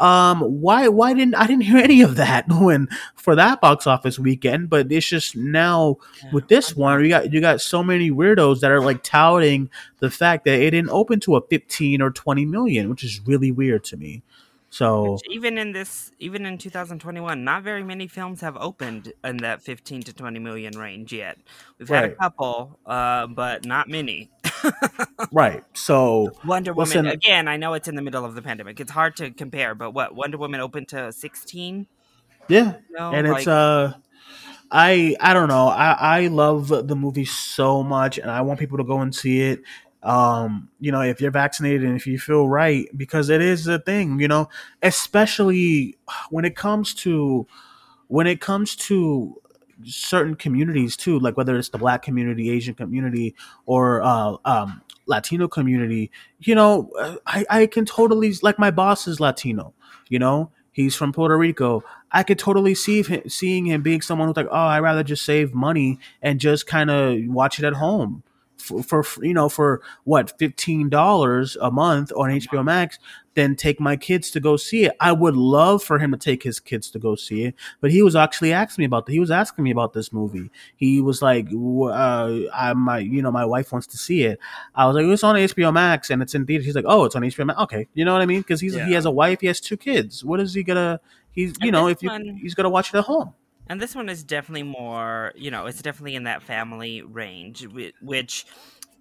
[0.00, 4.18] um, why why didn't I didn't hear any of that when for that box office
[4.18, 4.68] weekend?
[4.68, 8.60] But it's just now yeah, with this one, you got you got so many weirdos
[8.60, 12.44] that are like touting the fact that it didn't open to a 15 or 20
[12.44, 14.22] million, which is really weird to me.
[14.68, 19.38] Which So, even in this, even in 2021, not very many films have opened in
[19.38, 21.38] that 15 to 20 million range yet.
[21.78, 24.30] We've had a couple, uh, but not many.
[25.32, 25.64] right.
[25.72, 27.48] So Wonder Woman again.
[27.48, 28.78] I know it's in the middle of the pandemic.
[28.78, 31.86] It's hard to compare, but what Wonder Woman opened to sixteen?
[32.48, 33.94] yeah, No, and like, it's uh
[34.70, 38.76] i i don't know i i love the movie so much and i want people
[38.76, 39.62] to go and see it
[40.02, 43.78] um you know if you're vaccinated and if you feel right because it is a
[43.80, 44.48] thing you know
[44.82, 45.96] especially
[46.30, 47.46] when it comes to
[48.08, 49.36] when it comes to
[49.84, 53.34] certain communities too like whether it's the black community asian community
[53.66, 56.90] or uh um latino community you know
[57.26, 59.72] i i can totally like my boss is latino
[60.08, 61.82] you know he's from puerto rico.
[62.10, 65.26] I could totally see him, seeing him being someone who's like, oh, I'd rather just
[65.26, 68.22] save money and just kind of watch it at home
[68.58, 72.98] for, for you know for what fifteen dollars a month on HBO Max
[73.34, 74.92] than take my kids to go see it.
[75.00, 78.02] I would love for him to take his kids to go see it, but he
[78.02, 79.12] was actually asking me about that.
[79.12, 80.50] he was asking me about this movie.
[80.76, 84.38] He was like, uh, I my you know my wife wants to see it.
[84.74, 86.66] I was like, it's on HBO Max and it's in theaters.
[86.66, 87.60] He's like, oh, it's on HBO Max.
[87.60, 88.40] Okay, you know what I mean?
[88.40, 90.24] Because he's he has a wife, he has two kids.
[90.24, 91.00] What is he gonna?
[91.30, 93.34] He's you And know if you one- he's gonna watch it at home.
[93.68, 97.66] And this one is definitely more, you know, it's definitely in that family range,
[98.00, 98.46] which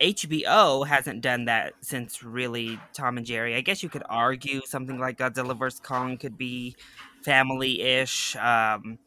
[0.02, 3.56] HBO hasn't done that since really Tom and Jerry.
[3.56, 5.80] I guess you could argue something like Godzilla vs.
[5.80, 6.76] Kong could be
[7.24, 8.36] family ish.
[8.36, 9.00] Um,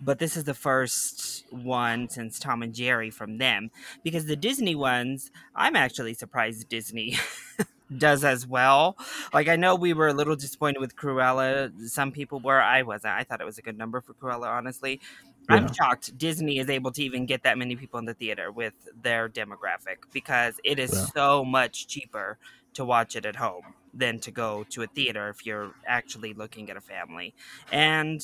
[0.00, 3.70] but this is the first one since Tom and Jerry from them.
[4.02, 7.16] Because the Disney ones, I'm actually surprised Disney
[7.96, 8.96] does as well.
[9.32, 11.70] Like I know we were a little disappointed with Cruella.
[11.88, 12.60] Some people were.
[12.60, 13.14] I wasn't.
[13.14, 14.48] I thought it was a good number for Cruella.
[14.48, 15.00] Honestly,
[15.48, 18.74] I'm shocked Disney is able to even get that many people in the theater with
[19.00, 21.06] their demographic because it is Yeah.
[21.14, 22.38] so much cheaper
[22.74, 26.68] to watch it at home than to go to a theater if you're actually looking
[26.70, 27.34] at a family.
[27.70, 28.20] And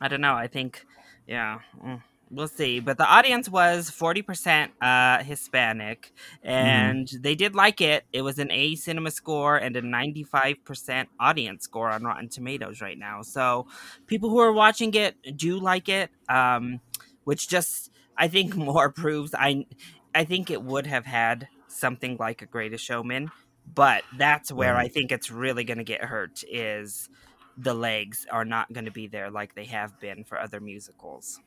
[0.00, 0.34] I don't know.
[0.34, 0.84] I think,
[1.26, 1.60] yeah.
[1.82, 6.12] mm, We'll see, but the audience was forty percent uh, Hispanic,
[6.42, 8.04] and they did like it.
[8.12, 12.80] It was an A cinema score and a ninety-five percent audience score on Rotten Tomatoes
[12.80, 13.22] right now.
[13.22, 13.68] So,
[14.08, 16.80] people who are watching it do like it, um,
[17.22, 19.66] which just I think more proves I
[20.12, 23.30] I think it would have had something like a Greatest Showman,
[23.72, 27.08] but that's where I think it's really going to get hurt is
[27.56, 31.40] the legs are not going to be there like they have been for other musicals.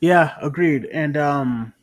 [0.00, 0.84] Yeah, agreed.
[0.86, 1.74] And um,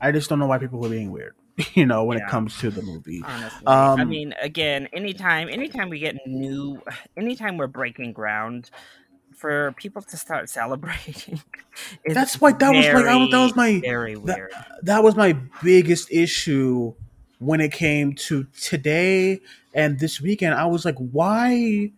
[0.00, 1.34] I just don't know why people are being weird.
[1.74, 2.24] You know, when Yeah.
[2.26, 3.22] it comes to the movie.
[3.24, 6.82] Honestly, I Um, mean, again, anytime, anytime we get new,
[7.16, 8.70] anytime we're breaking ground,
[9.34, 11.40] for people to start celebrating.
[12.06, 14.50] That's why that was like I that was my very that- weird.
[14.82, 16.94] that was my biggest issue
[17.38, 19.40] when it came to today
[19.74, 20.54] and this weekend.
[20.54, 21.92] I was like, why?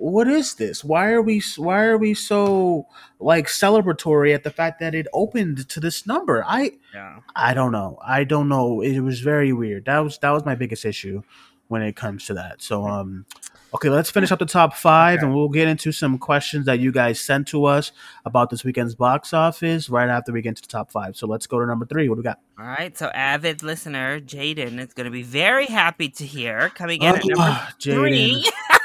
[0.00, 0.82] What is this?
[0.82, 1.42] Why are we?
[1.58, 2.86] Why are we so
[3.18, 6.42] like celebratory at the fact that it opened to this number?
[6.46, 7.18] I yeah.
[7.36, 7.98] I don't know.
[8.02, 8.80] I don't know.
[8.80, 9.84] It was very weird.
[9.84, 11.22] That was that was my biggest issue
[11.68, 12.62] when it comes to that.
[12.62, 13.26] So um
[13.74, 15.24] okay, let's finish up the top 5 Okay.
[15.26, 17.92] and we'll get into some questions that you guys sent to us
[18.24, 21.14] about this weekend's box office right after we get into the top 5.
[21.14, 22.08] So let's go to number 3.
[22.08, 22.40] What do we got?
[22.58, 27.02] All right, so avid listener Jaden is going to be very happy to hear coming
[27.02, 28.44] in at number Ah, three.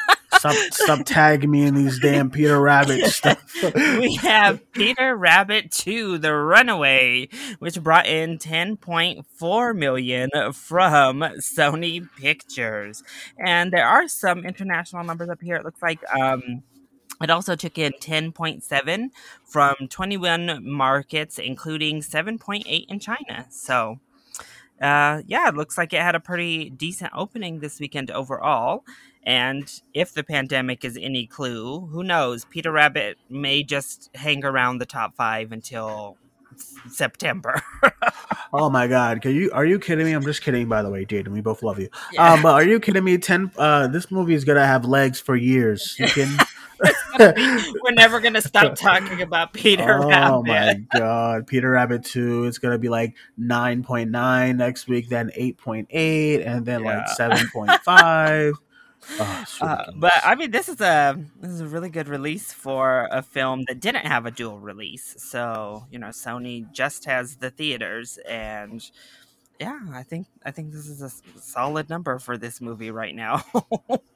[0.52, 3.44] Stop stop tagging me in these damn Peter Rabbit stuff.
[3.76, 13.02] we have Peter Rabbit 2 The Runaway, which brought in 10.4 million from Sony Pictures.
[13.40, 15.56] And there are some international numbers up here.
[15.56, 16.62] It looks like um
[17.24, 19.08] it also took in 10.7
[19.46, 23.48] from 21 markets, including 7.8 in China.
[23.50, 24.00] So,
[24.82, 28.84] uh, yeah, it looks like it had a pretty decent opening this weekend overall.
[29.26, 32.46] And if the pandemic is any clue, who knows?
[32.46, 36.18] Peter Rabbit may just hang around the top five until
[36.90, 37.62] September.
[38.58, 40.14] Oh my god, can you are you kidding me?
[40.14, 41.30] I'm just kidding by the way, Jaden.
[41.30, 41.90] We both love you.
[42.18, 43.18] Um, but are you kidding me?
[43.18, 45.98] Ten uh this movie is gonna have legs for years.
[46.00, 46.38] You kidding?
[47.20, 50.34] We're never gonna stop talking about Peter oh Rabbit.
[50.34, 52.46] Oh my god, Peter Rabbit 2.
[52.46, 58.54] It's gonna be like 9.9 next week, then 8.8, and then like 7.5.
[59.20, 63.08] Oh, Uh, but I mean, this is a this is a really good release for
[63.12, 65.16] a film that didn't have a dual release.
[65.18, 68.84] So you know, Sony just has the theaters, and
[69.60, 73.44] yeah, I think I think this is a solid number for this movie right now.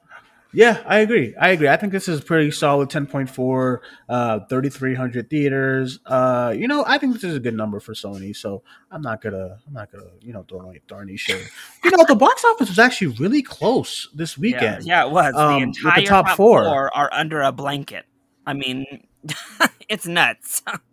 [0.52, 1.34] Yeah, I agree.
[1.36, 1.68] I agree.
[1.68, 6.00] I think this is pretty solid 10.4, uh, 3,300 theaters.
[6.04, 8.34] Uh, you know, I think this is a good number for Sony.
[8.34, 11.46] So I'm not gonna, I'm not gonna, you know, throw any throw any shade.
[11.84, 14.84] You know, the box office was actually really close this weekend.
[14.84, 15.34] yeah, it was.
[15.36, 16.64] Um, the with the top top, four.
[16.64, 16.96] four.
[16.96, 18.06] are under a blanket.
[18.46, 19.06] I mean,
[19.88, 20.62] it's nuts.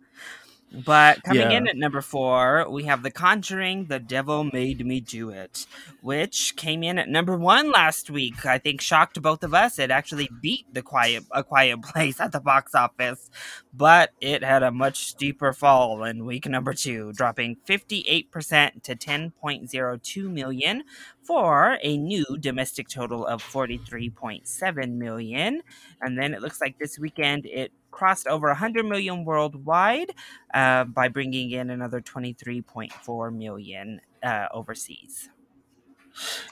[0.84, 5.30] But coming in at number four, we have The Conjuring, The Devil Made Me Do
[5.30, 5.66] It,
[6.02, 8.44] which came in at number one last week.
[8.46, 9.78] I think shocked both of us.
[9.78, 13.30] It actually beat the Quiet A Quiet Place at the box office,
[13.72, 20.30] but it had a much steeper fall in week number two, dropping 58% to 10.02
[20.30, 20.84] million
[21.22, 25.62] for a new domestic total of 43.7 million.
[26.00, 30.12] And then it looks like this weekend it crossed over 100 million worldwide
[30.54, 35.28] uh, by bringing in another 23.4 million uh, overseas.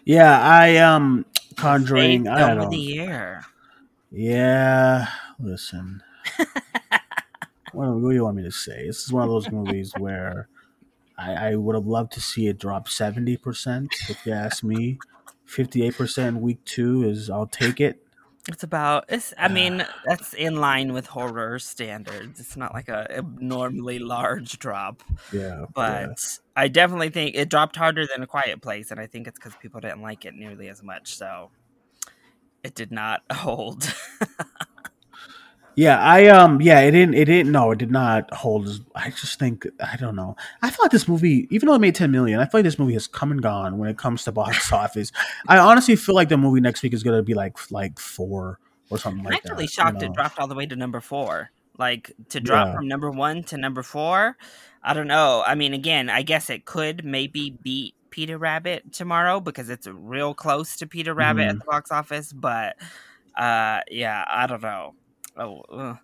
[0.05, 1.25] Yeah, I um
[1.57, 2.29] Conjuring.
[2.29, 2.71] I don't over know.
[2.71, 3.47] the air.
[4.11, 6.03] Yeah, listen.
[7.73, 8.87] what, what do you want me to say?
[8.87, 10.49] This is one of those movies where
[11.19, 13.95] I, I would have loved to see it drop seventy percent.
[14.09, 14.99] If you ask me,
[15.45, 18.06] fifty-eight percent week two is I'll take it.
[18.49, 19.49] It's about it's I uh.
[19.49, 22.39] mean, that's in line with horror standards.
[22.39, 25.03] It's not like a abnormally large drop.
[25.33, 29.27] Yeah, But I definitely think it dropped harder than a quiet place, and I think
[29.27, 31.51] it's because people didn't like it nearly as much, so
[32.63, 33.93] it did not hold.
[35.77, 39.39] Yeah, I um yeah, it didn't it didn't no, it did not hold I just
[39.39, 40.35] think I don't know.
[40.63, 42.79] I feel like this movie, even though it made 10 million, I feel like this
[42.79, 45.13] movie has come and gone when it comes to box office.
[45.49, 48.59] I honestly feel like the movie next week is gonna be like like four
[48.89, 49.51] or something like that.
[49.51, 49.73] I'm like actually that.
[49.73, 51.51] shocked you it dropped all the way to number four.
[51.79, 52.75] Like to drop Yeah.
[52.77, 54.39] from number one to number four.
[54.83, 55.43] I don't know.
[55.47, 60.33] I mean, again, I guess it could maybe beat Peter Rabbit tomorrow because it's real
[60.33, 61.59] close to Peter Rabbit at Mhm.
[61.59, 62.33] the box office.
[62.33, 62.77] But
[63.37, 64.95] uh, yeah, I don't know.
[65.37, 65.97] Oh, uh,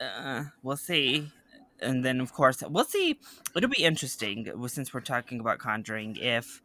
[0.00, 1.32] uh, we'll see.
[1.80, 3.20] And then, of course, we'll see.
[3.56, 6.62] It'll be interesting since we're talking about Conjuring if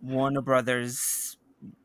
[0.00, 1.36] Warner Brothers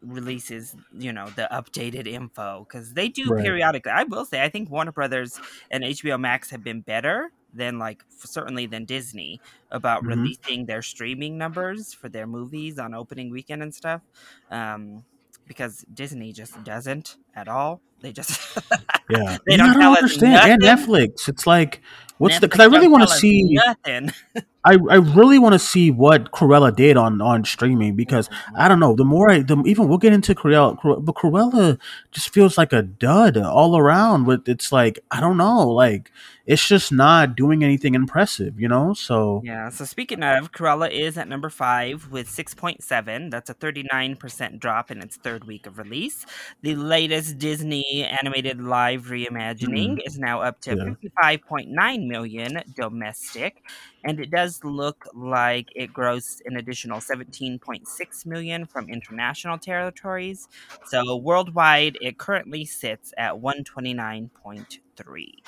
[0.01, 3.35] releases, you know, the updated info because they do Right.
[3.35, 3.91] periodically.
[3.91, 5.39] I will say, I think Warner Brothers
[5.71, 10.35] and HBO Max have been better than, like, certainly than Disney about Mhm.
[10.45, 14.03] releasing their streaming numbers for their movies on opening weekend and stuff.
[14.49, 15.05] Um,
[15.47, 17.81] because Disney just doesn't at all.
[18.01, 18.39] They just
[19.09, 20.51] Yeah, They don't I don't understand.
[20.51, 20.61] And.
[20.61, 21.81] Netflix, it's like,
[22.17, 22.47] what's the?
[22.47, 23.43] Because I really want to see.
[23.43, 24.11] nothing.
[24.65, 28.55] I, I really want to see what Cruella did on on streaming because mm-hmm.
[28.57, 28.95] I don't know.
[28.95, 31.79] The more I, the even we'll get into Cruella, Cru- but Cruella
[32.11, 34.25] just feels like a dud all around.
[34.25, 36.11] With it's like I don't know, like
[36.45, 38.93] it's just not doing anything impressive, you know.
[38.93, 43.31] So Yeah, so speaking of, Cruella is at number five with 6.7.
[43.31, 46.25] That's a 39% drop in its third week of release.
[46.61, 50.75] The latest Disney animated live reimagining is now up to Yeah.
[50.75, 53.63] 55.9 million domestic,
[54.03, 60.47] and it does look like it grossed an additional 17.6 million from international territories.
[60.85, 65.43] So worldwide, it currently sits at 129.3.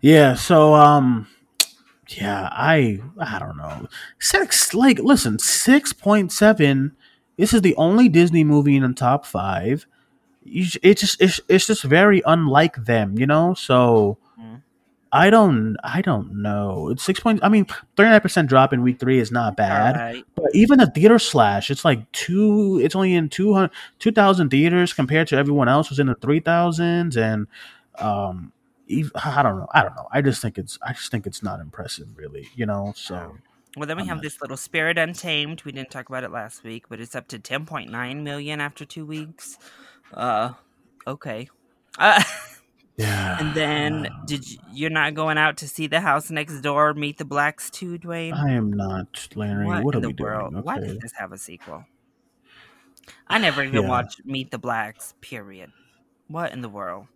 [0.00, 1.26] yeah, so um,
[2.08, 3.88] yeah, I I don't know.
[4.18, 6.96] Six like listen, six point seven.
[7.36, 9.86] This is the only Disney movie in the top five.
[10.50, 13.54] You, it just it's, it's just very unlike them, you know.
[13.54, 14.62] So Mhm.
[15.12, 16.88] I don't I don't know.
[16.90, 17.40] It's six point.
[17.42, 19.96] I mean, thirty nine percent drop in week three is not bad.
[19.96, 20.24] Alright.
[20.34, 22.80] But even the theater slash, it's like two.
[22.82, 27.16] It's only in 200 2,000 theaters compared to everyone else was in the three thousands,
[27.16, 27.46] and
[27.98, 28.52] um,
[28.90, 29.68] ev- I don't know.
[29.72, 30.08] I don't know.
[30.12, 30.78] I just think it's.
[30.82, 32.48] I just think it's not impressive, really.
[32.56, 32.92] You know.
[32.96, 33.36] So
[33.76, 35.62] Well, then we I'm have not this little Spirit Untamed.
[35.64, 39.04] We didn't talk about it last week, but it's up to 10.9 million after two
[39.06, 39.58] weeks.
[40.12, 40.52] Uh,
[41.06, 41.48] okay.
[41.98, 42.22] Uh,
[42.96, 43.36] yeah.
[43.40, 47.18] and then did you, you're not going out to see the house next door, Meet
[47.18, 48.34] the Blacks too, Duane?
[48.34, 49.66] I am not, Larry.
[49.66, 50.52] What, what are in the we world?
[50.52, 50.64] doing?
[50.64, 50.86] Why Okay.
[50.86, 51.84] does this have a sequel?
[53.28, 53.88] I never even Yeah.
[53.88, 55.14] watched Meet the Blacks.
[55.20, 55.72] Period.
[56.28, 57.06] What in the world?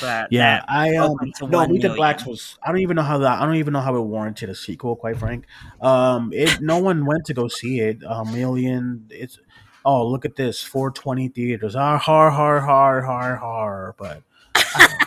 [0.00, 1.16] But Yeah, I um
[1.48, 1.94] no Meet the.
[1.94, 4.48] Blacks was I don't even know how that I don't even know how it warranted
[4.50, 5.44] a sequel, quite frank.
[5.80, 7.98] Um it no one went to go see it.
[8.06, 9.38] A million it's
[9.86, 11.74] oh look at this, four twenty theaters.
[11.74, 14.22] Ah har har har har har but
[14.54, 15.06] I don't know.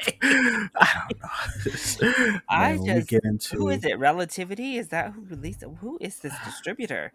[0.80, 2.40] I don't know.
[2.48, 3.98] I Man, just- get into Who is it?
[3.98, 4.76] Relativity?
[4.76, 5.68] Is that who released it?
[5.80, 7.12] Who is this distributor?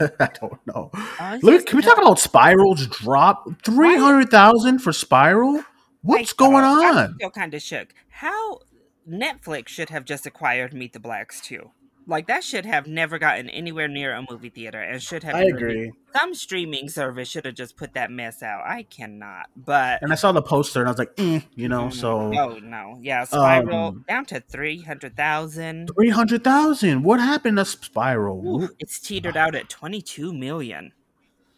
[0.00, 0.90] I don't know.
[0.94, 3.46] Oh, Look, can we no- talk about Spiral's drop?
[3.62, 5.62] Three hundred thousand for Spiral?
[6.02, 6.84] What's Wait, going on?
[6.84, 7.14] I'm on?
[7.16, 7.92] still kind of shook.
[8.08, 8.60] How
[9.08, 11.70] Netflix should have just acquired Meet the Blacks too.
[12.06, 15.34] Like that should have never gotten anywhere near a movie theater, and should have.
[15.34, 15.92] I agree.
[16.14, 18.62] Some streaming service should have just put that mess out.
[18.66, 19.46] I cannot.
[19.56, 22.10] But And I saw the poster and I was like, eh, you know, Mm, so
[22.38, 25.90] oh no, yeah, Spiral Um, down to three hundred thousand.
[25.94, 27.02] Three hundred thousand.
[27.02, 28.68] What happened to Spiral?
[28.78, 30.92] It's teetered out at twenty two million.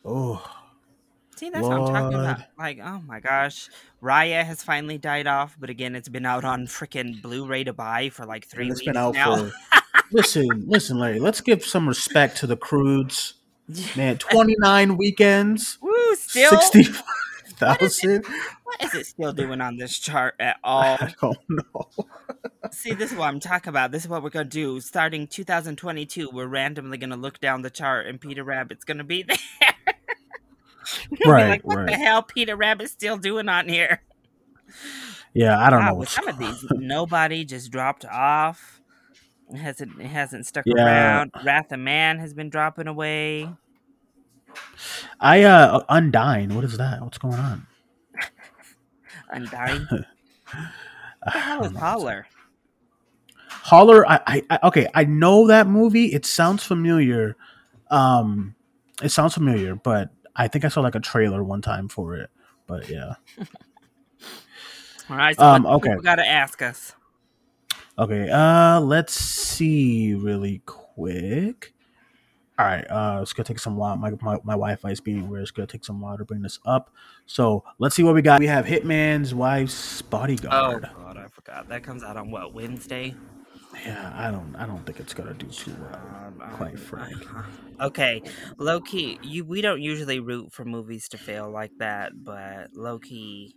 [0.05, 0.43] Oh,
[1.37, 2.41] See, that's what I'm talking about.
[2.59, 3.69] Like, oh my gosh,
[4.03, 8.09] Raya has finally died off, but again, it's been out on freaking Blu-ray to buy
[8.09, 9.37] for like three it's weeks been out now.
[9.37, 9.53] for.
[10.13, 11.19] listen, listen, Larry.
[11.19, 13.35] Let's give some respect to the Croods.
[13.97, 16.85] Man, twenty nine weekends, Woo, still, sixty
[17.59, 20.83] What is what is it still doing on this chart at all?
[21.01, 21.89] I don't know.
[22.71, 23.93] See, this is what I'm talking about.
[23.93, 24.81] This is what we're gonna do.
[24.81, 29.37] Starting 2022, we're randomly gonna look down the chart, and Peter Rabbit's gonna be there.
[31.11, 34.03] Be Right, like, what the hell, Peter Rabbit's still doing on here?
[35.35, 38.76] Yeah, I don't know Wow, what's some of these, nobody just dropped off.
[39.55, 40.85] Hasn't it hasn't stuck Yeah.
[40.85, 41.31] around.
[41.45, 43.49] Wrath of Man has been dropping away.
[45.21, 46.55] I uh Undying.
[46.55, 47.01] What is that?
[47.03, 47.67] What's going on?
[49.31, 49.87] Undying.
[51.23, 51.77] What the hell is.
[51.77, 52.27] Holler?
[53.49, 54.09] Holler.
[54.09, 54.87] I, I, I okay.
[54.95, 56.07] I know that movie.
[56.13, 57.37] It sounds familiar.
[57.91, 58.55] Um,
[59.03, 62.31] it sounds familiar, but I think I saw like a trailer one time for it.
[62.69, 63.15] But yeah.
[65.11, 65.89] All right, so Um, okay.
[65.91, 66.95] people gotta ask us.
[67.99, 68.29] Okay.
[68.31, 71.73] Uh, let's see really quick.
[72.59, 72.85] All right.
[72.91, 73.97] Uh, it's gonna take some while.
[73.97, 75.43] My my, my Wi-Fi is being weird.
[75.43, 76.91] It's gonna take some while to bring this up.
[77.27, 78.41] So let's see what we got.
[78.41, 80.83] We have Hitman's Wife's Oh Bodyguard.
[80.83, 81.69] god, I forgot.
[81.69, 83.15] That comes out on what Wednesday?
[83.85, 84.57] Yeah, I don't.
[84.57, 86.01] I don't think it's gonna do too well.
[86.41, 87.27] Um, Quite frank.
[87.81, 88.23] Okay,
[88.59, 92.99] low key, you we don't usually root for movies to fail like that, but low
[92.99, 93.55] key,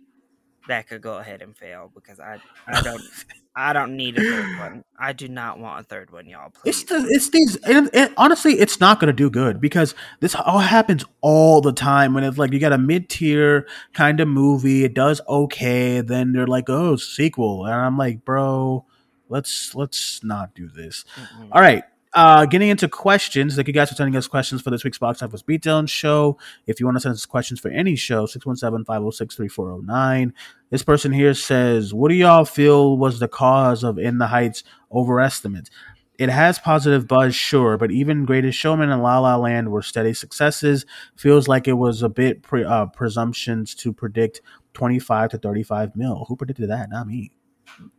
[0.68, 3.00] that could go ahead and fail because I I don't
[3.54, 4.84] I don't need a third one.
[4.98, 6.50] I do not want a third one, y'all.
[6.50, 6.82] Please.
[6.82, 10.60] It's the it's these and, and honestly, it's not gonna do good because this all
[10.60, 14.84] happens all the time when it's like you got a mid tier kind of movie,
[14.84, 18.84] it does okay, then they're like, oh, sequel, and I'm like, bro,
[19.28, 21.04] let's let's not do this.
[21.16, 21.48] Mm-mm.
[21.52, 21.84] All right.
[22.12, 25.22] Uh, getting into questions, thank you guys for sending us questions for this week's Box
[25.22, 26.36] Office Beatdown show.
[26.66, 30.34] If you want to send us questions for any show, 617 506 3409.
[30.70, 34.64] This person here says, What do y'all feel was the cause of In the Heights
[34.90, 35.70] overestimate?
[36.18, 40.12] It has positive buzz, sure, but even Greatest Showman and La La Land were steady
[40.12, 40.84] successes.
[41.16, 44.42] Feels like it was a bit pre- uh, presumptions to predict
[44.74, 46.26] 25 to 35 mil.
[46.28, 46.90] Who predicted that?
[46.90, 47.30] Not me.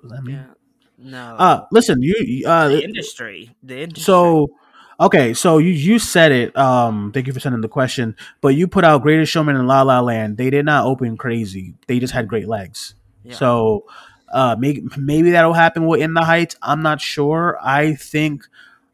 [0.04, 0.34] Was that me?
[0.34, 0.48] Yeah.
[1.02, 1.36] No.
[1.36, 3.56] Uh, listen, you uh, the industry.
[3.64, 4.04] The industry.
[4.04, 4.52] so
[5.00, 6.56] okay, so you you said it.
[6.56, 8.16] Um, thank you for sending the question.
[8.40, 10.38] But you put out Greatest Showman and La La Land.
[10.38, 11.74] They did not open crazy.
[11.88, 12.96] They just had great legs.
[13.24, 13.36] Yeah.
[13.36, 13.86] So
[14.32, 16.56] uh, maybe maybe that'll happen with In the Heights.
[16.62, 17.58] I'm not sure.
[17.62, 18.44] I think,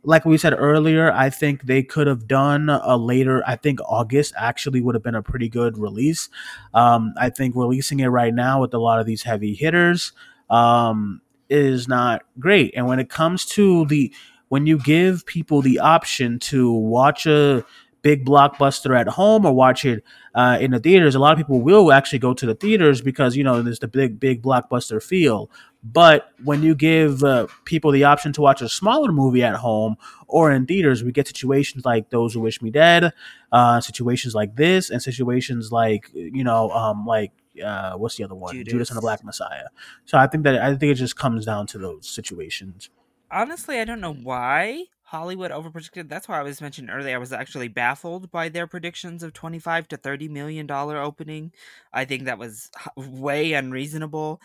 [0.04, 3.44] like we said earlier, I think they could have done a later.
[3.46, 6.30] I think August actually would have been a pretty good release.
[6.74, 10.14] Um, I think releasing it right now with a lot of these heavy hitters
[10.50, 12.74] um, is not great.
[12.76, 14.14] And when it comes to the
[14.50, 17.66] when you give people the option to watch a
[18.02, 21.60] big blockbuster at home or watch it uh, in the theaters, a lot of people
[21.60, 25.50] will actually go to the theaters because you know there's the big big blockbuster feel.
[25.84, 29.96] But when you give uh, people the option to watch a smaller movie at home
[30.28, 33.14] or in theaters, we get situations like those who wish me dead,
[33.52, 37.32] uh, situations like this, and situations like you know, um, like
[37.62, 38.72] uh, what's the other one, Judas.
[38.72, 38.90] Judas.
[38.90, 39.68] and the Black Messiah.
[40.06, 42.90] So I think that I think it just comes down to those situations.
[43.32, 46.10] honestly, I don't know why Hollywood overprojected.
[46.10, 47.16] That's why I was mentioned earlier.
[47.16, 51.52] I was actually baffled by their predictions of twenty-five to thirty million dollar opening.
[51.94, 54.42] I think that was way unreasonable.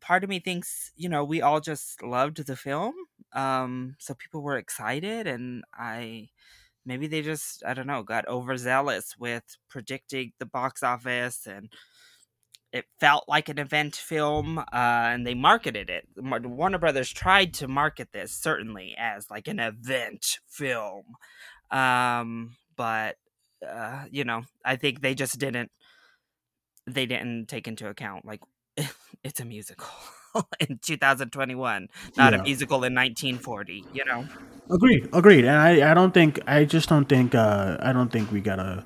[0.00, 2.94] Part of me thinks, you know, we all just loved the film,
[3.34, 6.28] um, so people were excited, and I
[6.84, 11.70] maybe they just I don't know got overzealous with predicting the box office and
[12.72, 17.68] it felt like an event film uh, and they marketed it warner brothers tried to
[17.68, 21.04] market this certainly as like an event film
[21.70, 23.16] um, but
[23.66, 25.70] uh, you know i think they just didn't
[26.86, 28.40] they didn't take into account like
[29.24, 29.88] it's a musical
[30.60, 32.40] in 2021 not Yeah.
[32.40, 34.24] a musical in 1940 you know
[34.70, 35.44] Agreed, agreed.
[35.44, 38.84] And I, I don't think I just don't think uh I don't think we gotta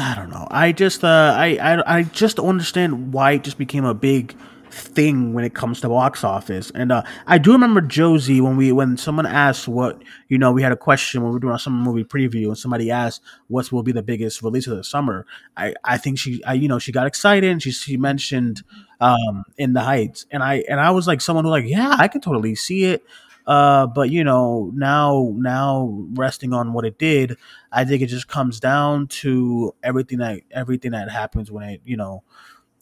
[0.00, 0.46] I don't know.
[0.50, 4.34] I just uh I I, I just don't understand why it just became a big
[4.72, 6.70] thing when it comes to box office.
[6.74, 10.62] And uh I do remember Josie when we when someone asked what you know, we
[10.62, 13.70] had a question when we were doing a summer movie preview and somebody asked what
[13.72, 15.26] will be the biggest release of the summer.
[15.56, 18.62] I, I think she I you know, she got excited and she she mentioned
[19.00, 22.08] um in the heights and I and I was like someone who like, yeah, I
[22.08, 23.04] can totally see it.
[23.46, 27.36] Uh, but you know, now now resting on what it did,
[27.72, 31.96] I think it just comes down to everything that everything that happens when it, you
[31.96, 32.22] know,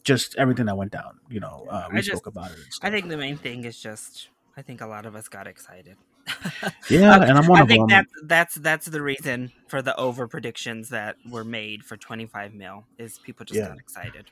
[0.03, 1.19] just everything that went down.
[1.29, 2.57] You know, uh, we I spoke just- about it.
[2.81, 5.95] i think the main thing is just i think a lot of us got excited
[6.89, 7.97] Yeah, and I'm one I of think them.
[7.97, 12.85] that's that's that's the reason for the over predictions that were made for 25 mil
[12.99, 13.69] is people just Yeah.
[13.69, 14.25] got excited.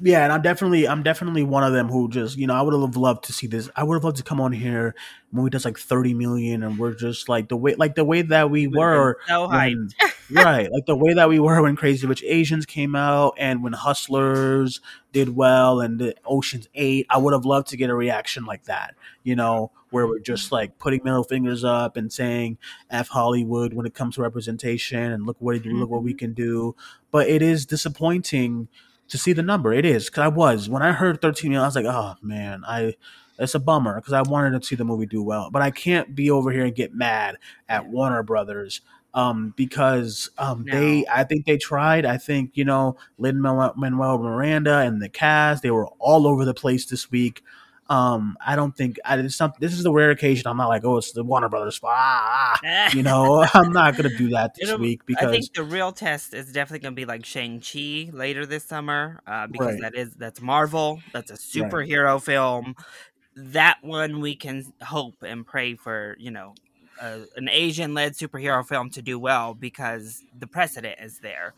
[0.00, 2.74] Yeah, and I'm definitely I'm definitely one of them who just you know I would
[2.74, 3.68] have loved to see this.
[3.76, 4.94] I would have loved to come on here
[5.32, 8.50] movie does like 30 million and we're just like the way like the way that
[8.50, 9.90] we were so when,
[10.30, 13.72] right like the way that we were when Crazy Rich Asians came out and when
[13.72, 14.80] Hustlers
[15.12, 18.64] did well and the Ocean's 8 I would have loved to get a reaction like
[18.64, 22.58] that you know where we're just like putting middle fingers up and saying
[22.90, 26.74] F Hollywood when it comes to representation and look what look what we can do
[27.10, 28.68] but it is disappointing
[29.10, 29.72] to see the number.
[29.72, 32.62] It is because I was when I heard 13 million, I was like, oh man,
[32.66, 32.94] I
[33.38, 36.14] it's a bummer because I wanted to see the movie do well, but I can't
[36.14, 37.36] be over here and get mad
[37.68, 38.82] at Warner Brothers
[39.14, 40.78] um, because um, No.
[40.78, 42.04] they I think they tried.
[42.06, 46.54] I think you know Lin Manuel Miranda and the cast they were all over the
[46.54, 47.42] place this week.
[47.90, 50.98] Um, I don't think I not, this is the rare occasion I'm not like oh
[50.98, 54.80] it's the Warner Brothers ah, ah, you know I'm not gonna do that this It'll-
[54.80, 58.10] week because I think the real test is definitely going to be like Shang Chi
[58.16, 59.80] later this summer, uh, because Right.
[59.82, 61.02] that is that's Marvel.
[61.12, 62.76] That's a superhero film.
[63.34, 66.16] That one we can hope and pray for.
[66.20, 66.54] You know,
[67.00, 71.54] uh, an Asian-led superhero film to do well because the precedent is there.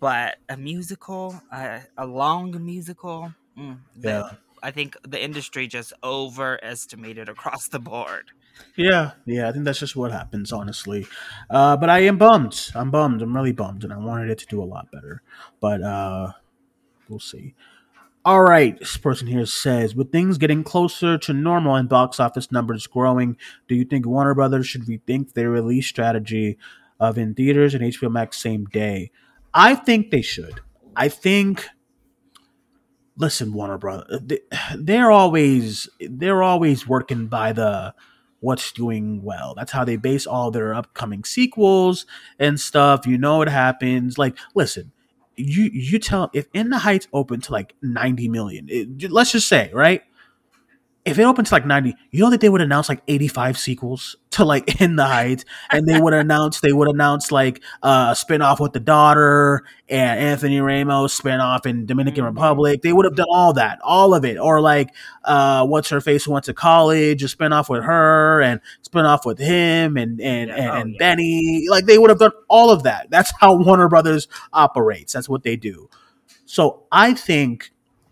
[0.00, 4.30] But a musical, uh, a long musical, mm, yeah.
[4.62, 8.32] I think the industry just overestimated across the board.
[8.76, 11.06] Yeah, yeah, I think that's just what happens, honestly.
[11.48, 12.70] Uh, but I am bummed.
[12.74, 13.22] I'm bummed.
[13.22, 15.22] I'm really bummed, and I wanted it to do a lot better.
[15.60, 16.32] But uh,
[17.08, 17.54] we'll see.
[18.24, 22.52] All right, this person here says, with things getting closer to normal and box office
[22.52, 23.36] numbers growing,
[23.68, 26.58] do you think Warner Brothers should rethink their release strategy
[27.00, 29.10] of in theaters and HBO Max same day?
[29.54, 30.60] I think they should.
[30.94, 31.66] I think.
[33.18, 34.36] Listen, Warner Brothers, uh,
[34.78, 37.94] they're always they're always working by the
[38.40, 39.54] what's doing well.
[39.56, 42.06] That's how they base all their upcoming sequels
[42.38, 43.06] and stuff.
[43.06, 44.16] You know what happens.
[44.16, 44.92] Like, listen,
[45.36, 49.48] you you tell if In the Heights open to like 90 million, it, let's just
[49.48, 50.02] say, right?
[51.10, 54.16] If it opened to like 90, you know that they would announce like 85 sequels
[54.30, 58.24] to like In the Heights, and they would announce they would announce like uh, a
[58.24, 62.28] spinoff with the daughter and Anthony Ramos spinoff in Dominican Mhm.
[62.28, 62.82] Republic.
[62.82, 64.90] They would have done all that, all of it, or like
[65.24, 69.38] uh, what's her face who went to college, a spinoff with her and spinoff with
[69.38, 70.98] him and and and, oh, and yeah.
[70.98, 71.66] Benny.
[71.68, 73.10] Like they would have done all of that.
[73.10, 75.12] That's how Warner Brothers operates.
[75.12, 75.88] That's what they do.
[76.46, 77.70] So I think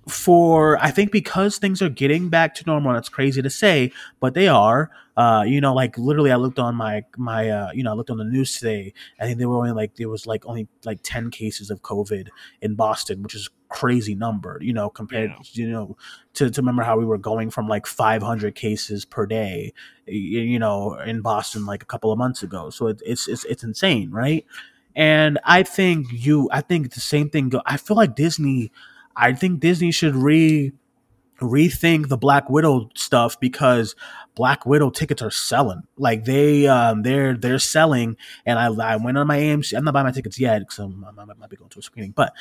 [0.09, 4.35] for I think because things are getting back to normal, it's crazy to say, but
[4.35, 4.91] they are.
[5.17, 8.11] Uh, you know, like literally, I looked on my my uh, you know, I looked
[8.11, 8.93] on the news today.
[9.19, 12.29] I think there were only like there was like only like ten cases of COVID
[12.61, 14.59] in Boston, which is crazy number.
[14.61, 15.37] You know, compared Yeah.
[15.53, 15.97] you know
[16.35, 19.73] to to remember how we were going from like five hundred cases per day,
[20.07, 22.69] you know, in Boston like a couple of months ago.
[22.71, 24.45] So it, it's it's it's insane, right?
[24.95, 27.51] And I think you, I think the same thing.
[27.51, 28.71] Go, I feel like Disney.
[29.17, 30.73] I think Disney should re
[31.41, 33.95] rethink the Black Widow stuff because
[34.35, 35.83] Black Widow tickets are selling.
[35.97, 39.77] Like they um they're they're selling and I I went on my AMC.
[39.77, 42.33] I'm not buying my tickets yet because I might be going to a screening, but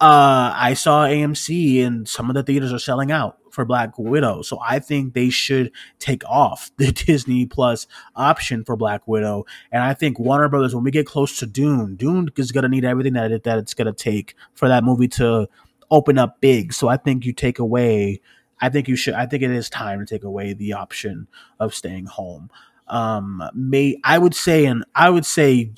[0.00, 4.42] uh I saw AMC and some of the theaters are selling out for Black Widow.
[4.42, 9.44] So I think they should take off the Disney Plus option for Black Widow.
[9.70, 12.84] And I think Warner Brothers, when we get close to Dune, Dune is gonna need
[12.84, 15.48] everything that it, that it's gonna take for that movie to
[15.92, 16.72] open up big.
[16.72, 18.20] So I think you take away.
[18.60, 19.14] I think you should.
[19.14, 21.28] I think it is time to take away the option
[21.60, 22.50] of staying home.
[22.88, 25.70] Um, may I would say, and I would say,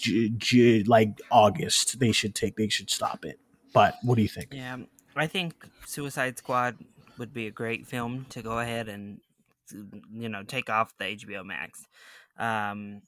[0.87, 2.57] like August, they should take.
[2.57, 3.39] They should stop it.
[3.75, 4.55] But what do you think?
[4.55, 4.79] Yeah,
[5.17, 6.79] I think Suicide Squad
[7.19, 9.21] would be a great film to go ahead and
[10.13, 11.87] you know take off the HBO Max,
[12.39, 13.03] um,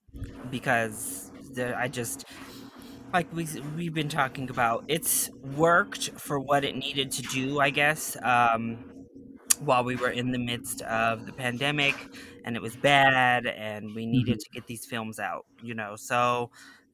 [0.51, 2.25] because I just
[3.13, 3.47] like we
[3.77, 4.85] we've been talking about.
[4.89, 8.17] It's worked for what it needed to do, I guess.
[8.23, 8.79] Um,
[9.61, 11.95] while we were in the midst of the pandemic
[12.45, 16.51] and it was bad and we needed to get these films out you know so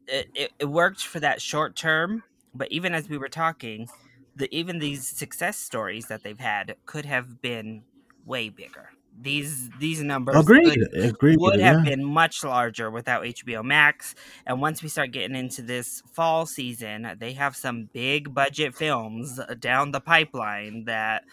[0.07, 2.23] it, it, it worked for that short term
[2.55, 3.89] but even as we were talking
[4.37, 7.83] the even these success stories that they've had could have been
[8.25, 8.91] way bigger
[9.21, 10.75] these these numbers Agreed.
[10.75, 11.39] could- Agreed.
[11.39, 11.91] would have yeah.
[11.91, 14.15] been much larger without HBO Max.
[14.47, 19.39] And once we start getting into this fall season, they have some big budget films
[19.39, 21.25] uh, down the pipeline that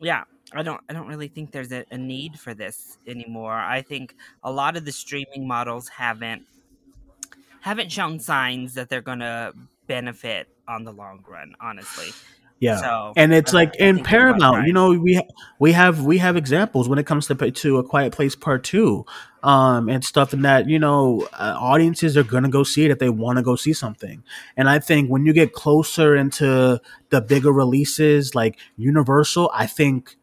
[0.00, 3.54] yeah, I don't I don't really think there's a, a need for this anymore.
[3.54, 6.46] I think a lot of the streaming models haven't
[7.60, 9.52] haven't shown signs that they're going to
[9.86, 12.10] benefit on the long run, honestly.
[12.64, 15.28] Yeah, So and it's I, like in think it's about Paramount, you know, we ha-
[15.58, 19.04] we have we have examples when it comes to to a Quiet Place Part Two,
[19.42, 22.98] um, and stuff, and that you know, uh, audiences are gonna go see it if
[22.98, 24.22] they want to go see something.
[24.56, 30.16] And I think when you get closer into the bigger releases like Universal, I think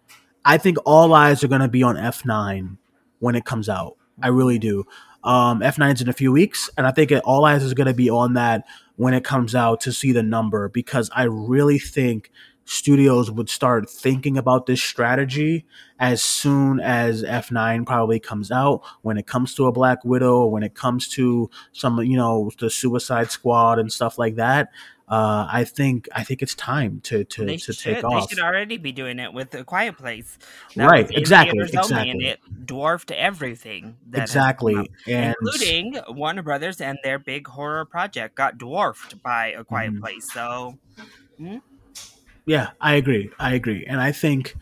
[0.43, 2.79] I think all eyes are gonna be on F nine
[3.19, 3.97] when it comes out.
[4.21, 4.85] I really do.
[5.23, 7.93] Um, F9's in a few weeks, and I think it, all eyes is going to
[7.93, 8.65] be on that
[9.01, 12.29] when it comes out to see the number because I really think
[12.66, 15.66] studios would start thinking about this strategy
[15.99, 18.82] as soon as F9 probably comes out.
[19.01, 22.51] When it comes to a Black Widow, or when it comes to some, you know,
[22.59, 24.70] the Suicide Squad and stuff like that.
[25.07, 27.95] Uh, I think I think it's time to to, They to should.
[27.95, 28.30] take off.
[28.30, 30.38] They should already be doing it with a Quiet Place.
[30.78, 32.26] That Right, in exactly, and exactly.
[32.28, 34.89] it dwarfed everything that Exactly.
[35.07, 39.99] And including Warner Brothers and their big horror project got dwarfed by a Quiet Mhm.
[39.99, 40.32] Place.
[40.32, 40.78] So
[41.38, 41.62] mm,
[42.45, 43.29] Yeah, I agree.
[43.39, 44.55] I agree, and I think,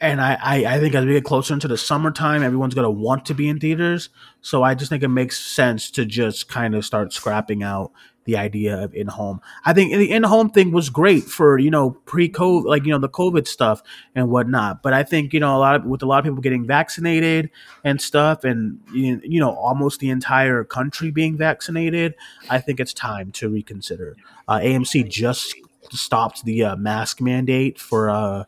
[0.00, 3.26] and I, I, I think as we get closer into the summertime, everyone's gonna want
[3.26, 4.10] to be in theaters.
[4.42, 7.90] So I just think it makes sense to just kind of start scrapping out
[8.24, 9.40] the idea of in home.
[9.64, 12.92] I think the in home thing was great for you know pre COVID, like you
[12.92, 13.82] know the COVID stuff
[14.14, 14.82] and whatnot.
[14.82, 17.50] But I think you know a lot of with a lot of people getting vaccinated
[17.84, 22.14] and stuff, and you know almost the entire country being vaccinated,
[22.48, 24.16] I think it's time to reconsider.
[24.48, 25.54] Uh, AMC just
[25.92, 28.44] stopped the uh, mask mandate for uh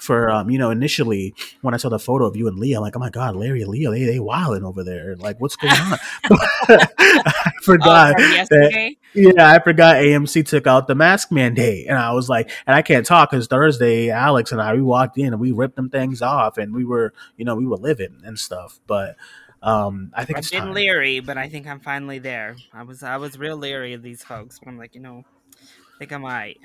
[0.00, 2.82] for um you know initially when I saw the photo of you and Leah, I'm
[2.82, 5.14] like, oh my god, Larry and Leah, they they wilding over there.
[5.16, 5.98] Like, what's going on?
[6.30, 8.94] I oh, forgot that.
[9.14, 12.82] Yeah, I forgot AMC took out the mask mandate, and I was like, and I
[12.82, 16.22] can't talk because Thursday, Alex and I we walked in and we ripped them things
[16.22, 19.16] off, and we were you know we were living and stuff, but.
[19.62, 20.72] Um, I think I've it's been time.
[20.72, 22.56] leery, but I think I'm finally there.
[22.72, 25.22] I was I was real leery of these folks, but I'm like, you know,
[25.52, 26.56] I think I might.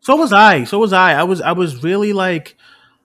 [0.00, 0.64] So was I.
[0.64, 1.12] So was I.
[1.12, 1.40] I was.
[1.40, 2.56] I was really like.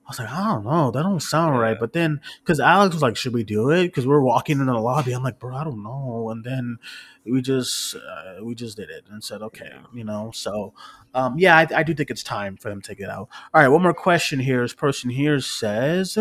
[0.06, 0.92] I was like, I don't know.
[0.92, 1.78] That don't sound right.
[1.80, 3.88] But then, because Alex was like, should we do it?
[3.88, 5.14] Because we're walking in the lobby.
[5.14, 6.30] I'm like, bro, I don't know.
[6.30, 6.78] And then
[7.26, 10.32] we just uh, we just did it and said, okay, you know.
[10.34, 10.74] So,
[11.14, 13.30] um, yeah, I, I do think it's time for them to it out.
[13.54, 14.62] All right, one more question here.
[14.62, 16.18] This person here says.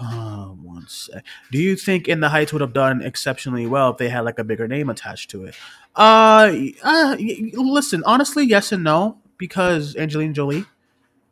[0.00, 1.24] Uh, one sec.
[1.52, 4.38] Do you think In the Heights would have done exceptionally well if they had like
[4.38, 5.54] a bigger name attached to it?
[5.94, 10.64] Uh, uh listen, honestly, yes and no because Angelina Jolie.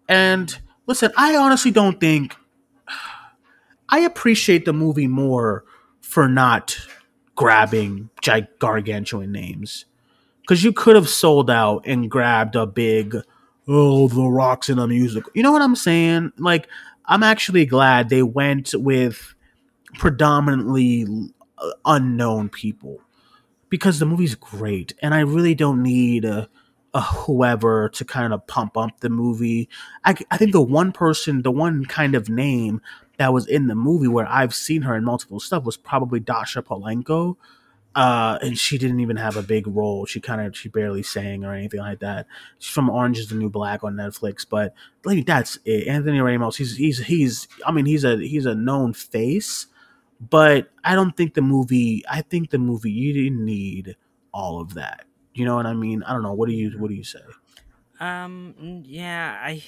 [0.08, 0.56] And
[0.86, 2.36] listen, I honestly don't think
[3.88, 5.64] I appreciate the movie more
[6.00, 6.76] for not
[7.34, 9.86] grabbing gi- gargantuan names
[10.42, 13.16] because you could have sold out and grabbed a big
[13.68, 16.68] oh the rocks in a musical you know what i'm saying like
[17.06, 19.34] i'm actually glad they went with
[19.94, 21.06] predominantly
[21.58, 23.00] uh, unknown people.
[23.68, 26.48] Because the movie's great and i really don't need a,
[26.92, 29.68] a whoever to kind of pump up the movie.
[30.04, 32.82] I, I think the one person the one kind of name
[33.16, 36.62] that was in the movie where i've seen her in multiple stuff was probably Dascha
[36.62, 37.36] Polanco
[37.94, 40.06] uh, and she didn't even have a big role.
[40.06, 42.26] She kind of she barely sang or anything like that.
[42.58, 44.74] She's from Orange Is the New Black on Netflix, but
[45.04, 45.88] like that's it.
[45.88, 49.66] Anthony Ramos, he's he's he's I mean he's a he's a known face,
[50.20, 52.02] but I don't think the movie.
[52.08, 53.96] I think the movie you didn't need
[54.32, 55.04] all of that.
[55.34, 56.02] You know what I mean?
[56.02, 56.32] I don't know.
[56.34, 57.20] What do you what do you say?
[58.02, 59.62] Um, yeah, I,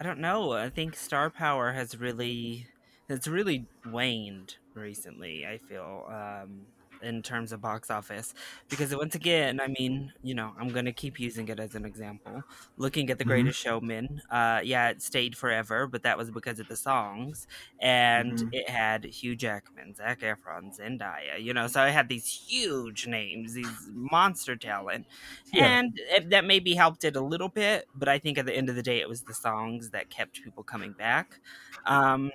[0.00, 0.52] I don't know.
[0.52, 2.68] I think star power has really,
[3.06, 5.44] it's really waned recently.
[5.44, 6.62] I feel, um,
[7.04, 8.34] in terms of box office,
[8.68, 12.44] because once again, I mean, you know, I'm gonna keep using it as an example.
[12.76, 13.24] Looking at The Mhm.
[13.24, 17.46] Greatest Showman, uh, yeah, it stayed forever, but that was because of the songs,
[17.80, 18.52] and Mhm.
[18.52, 21.42] it had Hugh Jackman, Zac Efron, Zendaya.
[21.42, 25.06] You know, so it had these huge names, these monster talent
[25.52, 25.76] Yeah.
[25.76, 28.68] and it, that maybe helped it a little bit but i think at the end
[28.68, 31.40] of the day it was the songs that kept people coming back
[31.86, 32.30] um,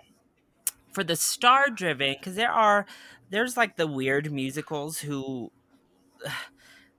[0.93, 2.85] for the star driven because there are
[3.29, 5.51] there's like the weird musicals who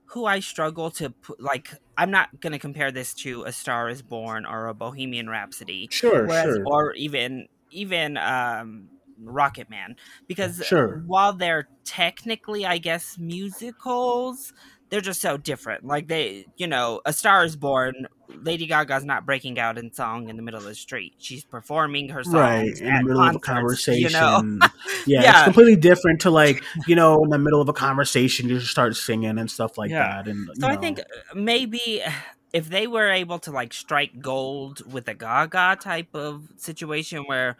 [0.05, 3.89] who i struggle to put like i'm not going to compare this to a star
[3.89, 6.63] is born or a bohemian rhapsody Sure, whereas sure.
[6.65, 8.89] or even even um
[9.23, 9.95] rocket man
[10.27, 11.03] because Sure.
[11.05, 14.51] while they're technically i guess musicals
[14.89, 17.93] they're just so different like they you know a star is born
[18.41, 22.09] lady gaga's not breaking out in song in the middle of the street she's performing
[22.09, 24.01] her song Right in the middle of a conversation.
[24.03, 24.43] you know
[25.07, 28.59] yeah, it's completely different to like you know in the middle of a conversation you
[28.59, 30.07] just start singing and stuff like Yeah.
[30.19, 30.27] that.
[30.27, 31.03] And So you I think uh,
[31.35, 32.01] maybe
[32.53, 37.55] if they were able to like strike gold with a Gaga type of situation where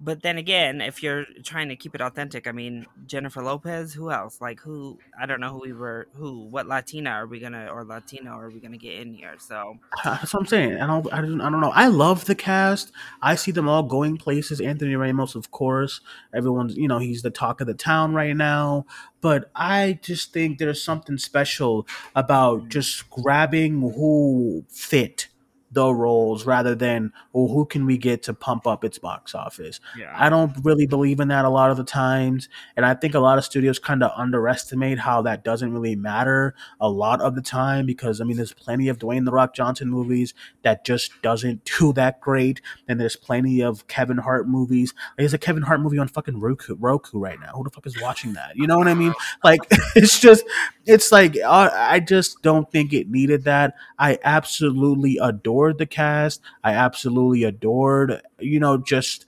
[0.00, 4.10] but then again, if you're trying to keep it authentic, I mean Jennifer Lopez, who
[4.10, 4.40] else?
[4.40, 4.98] Like who?
[5.20, 6.08] I don't know who we were.
[6.14, 6.46] Who?
[6.46, 9.34] What Latina are we gonna or Latino are we gonna get in here?
[9.38, 10.80] So that's what I'm saying.
[10.80, 11.72] I don't, I don't, I don't know.
[11.74, 12.92] I love the cast.
[13.20, 14.60] I see them all going places.
[14.60, 16.00] Anthony Ramos, of course.
[16.34, 18.86] Everyone's, you know, he's the talk of the town right now.
[19.20, 21.86] But I just think there's something special
[22.16, 22.68] about mm.
[22.68, 25.28] just grabbing who fit
[25.70, 29.80] the roles rather than well who can we get to pump up its box office?
[29.98, 30.14] Yeah.
[30.16, 33.20] i don't really believe in that a lot of the times and i think a
[33.20, 37.42] lot of studios kind of underestimate how that doesn't really matter a lot of the
[37.42, 41.64] time because i mean there's plenty of dwayne the rock johnson movies that just doesn't
[41.78, 44.94] do that great and there's plenty of kevin hart movies.
[45.16, 47.52] There's a kevin hart movie on fucking roku roku right now.
[47.54, 48.52] Who the fuck is watching that?
[48.56, 49.14] You know what i mean?
[49.44, 49.60] Like
[49.96, 50.44] it's just
[50.86, 53.74] it's like uh, i just don't think it needed that.
[53.98, 56.40] I absolutely adore adored the cast.
[56.64, 59.26] I absolutely adored, you know, just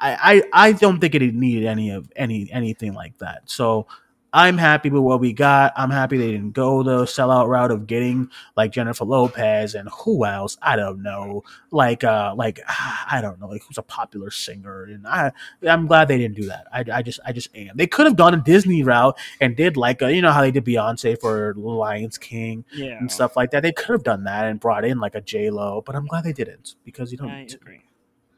[0.00, 3.42] I, I I don't think it needed any of any anything like that.
[3.46, 3.86] So
[4.32, 5.72] I'm happy with what we got.
[5.76, 10.26] I'm happy they didn't go the sellout route of getting like Jennifer Lopez and who
[10.26, 10.58] else?
[10.60, 11.42] I don't know.
[11.70, 14.84] Like uh like I don't know, like who's a popular singer.
[14.84, 16.66] And I I'm glad they didn't do that.
[16.72, 17.76] I, I just I just am.
[17.76, 20.50] They could have gone a Disney route and did like a, you know how they
[20.50, 22.98] did Beyonce for Lions King yeah.
[22.98, 23.62] and stuff like that.
[23.62, 26.24] They could have done that and brought in like a J Lo, but I'm glad
[26.24, 27.30] they didn't because you don't.
[27.30, 27.85] I agree.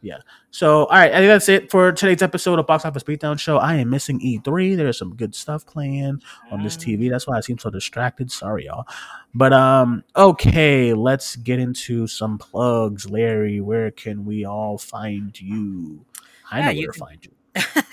[0.01, 0.19] Yeah.
[0.51, 3.59] So, all right, I think that's it for today's episode of Box Office Beatdown Show.
[3.59, 4.77] I am missing E3.
[4.77, 7.11] There's some good stuff playing on this TV.
[7.11, 8.31] That's why I seem so distracted.
[8.31, 8.87] Sorry, y'all.
[9.35, 13.11] But um, okay, let's get into some plugs.
[13.11, 16.05] Larry, where can we all find you?
[16.51, 17.33] I yeah, know where to find you.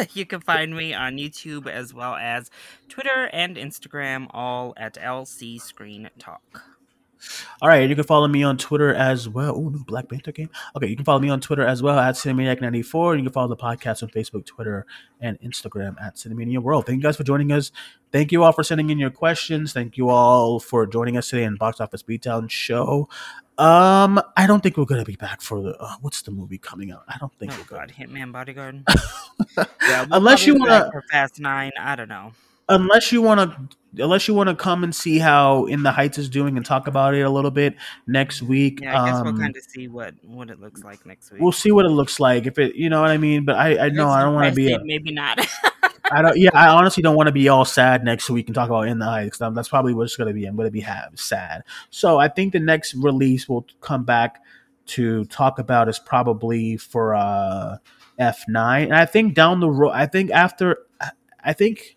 [0.14, 2.52] you can find me on YouTube as well as
[2.88, 6.64] Twitter and Instagram, all at LC Screen Talk.
[7.62, 9.56] All right, you can follow me on Twitter as well.
[9.56, 10.50] Oh, new Black Panther game.
[10.76, 13.12] Okay, you can follow me on Twitter as well at Cinemaniac94.
[13.12, 14.86] And You can follow the podcast on Facebook, Twitter,
[15.22, 16.86] and Instagram at Cinemania World.
[16.86, 17.72] Thank you guys for joining us.
[18.12, 19.74] Thank you all for sending in your questions.
[19.74, 23.10] Thank you all for joining us today in Box Office Beatdown Show.
[23.58, 26.92] Um, I don't think we're gonna be back for the uh, what's the movie coming
[26.92, 27.04] out?
[27.08, 28.84] I don't think oh, we're God, Hitman Bodyguard.
[29.58, 29.66] yeah,
[30.02, 31.72] we'll unless you want to Fast Nine.
[31.80, 32.34] I don't know
[32.70, 36.18] unless you want to unless you want to come and see how in the heights
[36.18, 37.76] is doing and talk about it a little bit
[38.08, 41.06] next week yeah i guess um, we'll kind of see what what it looks like
[41.06, 43.46] next week we'll see what it looks like if it you know what i mean
[43.46, 45.40] but i i know i don't want to be a, maybe not
[46.12, 46.38] I don't.
[46.38, 49.00] Yeah, I honestly don't want to be all sad next week and talk about in
[49.00, 49.40] the heights.
[49.40, 50.46] That's probably what's going to be.
[50.46, 51.64] I'm going to be have sad.
[51.90, 54.40] So I think the next release we'll come back
[54.88, 57.78] to talk about is probably for uh
[58.20, 58.84] F9.
[58.84, 60.78] And I think down the road, I think after,
[61.44, 61.95] I think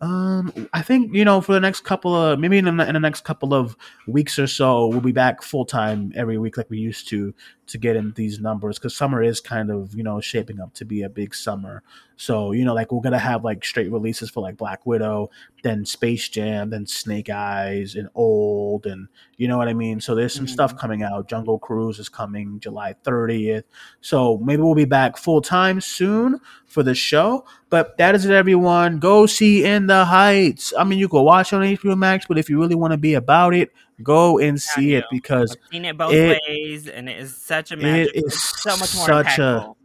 [0.00, 3.00] um, I think you know for the next couple of maybe in the, in the
[3.00, 3.76] next couple of
[4.06, 7.34] weeks or so, we'll be back full time every week like we used to
[7.66, 10.84] to get in these numbers because summer is kind of you know shaping up to
[10.84, 11.82] be a big summer.
[12.16, 15.30] So you know like we're gonna have like straight releases for like Black Widow,
[15.62, 20.00] then Space Jam, then Snake Eyes, and Old, and you know what I mean.
[20.00, 20.52] So there's some mm-hmm.
[20.52, 21.28] stuff coming out.
[21.28, 23.64] Jungle Cruise is coming July 30th.
[24.00, 27.44] So maybe we'll be back full time soon for the show.
[27.68, 28.98] But that is it, everyone.
[28.98, 30.72] Go see In the Heights.
[30.78, 33.14] I mean, you can watch on HBO Max, but if you really want to be
[33.14, 33.72] about it,
[34.02, 37.72] go and see it because I've seen it both it, ways, and it is such
[37.72, 38.14] a magic.
[38.14, 39.72] It is so much more such impactful.
[39.72, 39.76] a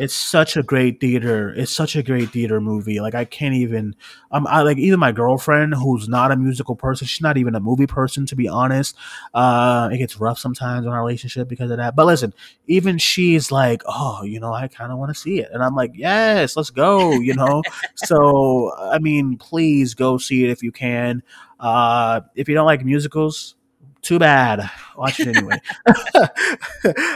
[0.00, 1.52] it's such a great theater.
[1.54, 3.00] It's such a great theater movie.
[3.00, 3.94] Like I can't even.
[4.30, 7.06] Um, I like even my girlfriend, who's not a musical person.
[7.06, 8.96] She's not even a movie person, to be honest.
[9.34, 11.96] Uh, it gets rough sometimes in our relationship because of that.
[11.96, 12.32] But listen,
[12.66, 15.74] even she's like, oh, you know, I kind of want to see it, and I'm
[15.74, 17.12] like, yes, let's go.
[17.12, 17.62] You know.
[17.96, 21.22] so I mean, please go see it if you can.
[21.58, 23.54] Uh, if you don't like musicals,
[24.02, 24.70] too bad.
[24.96, 25.60] Watch it anyway.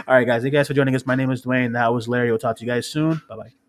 [0.06, 0.42] All right, guys.
[0.42, 1.06] Thank you guys for joining us.
[1.06, 1.72] My name is Duane.
[1.72, 2.30] That was Larry.
[2.30, 3.22] We'll talk to you guys soon.
[3.28, 3.63] Bye bye.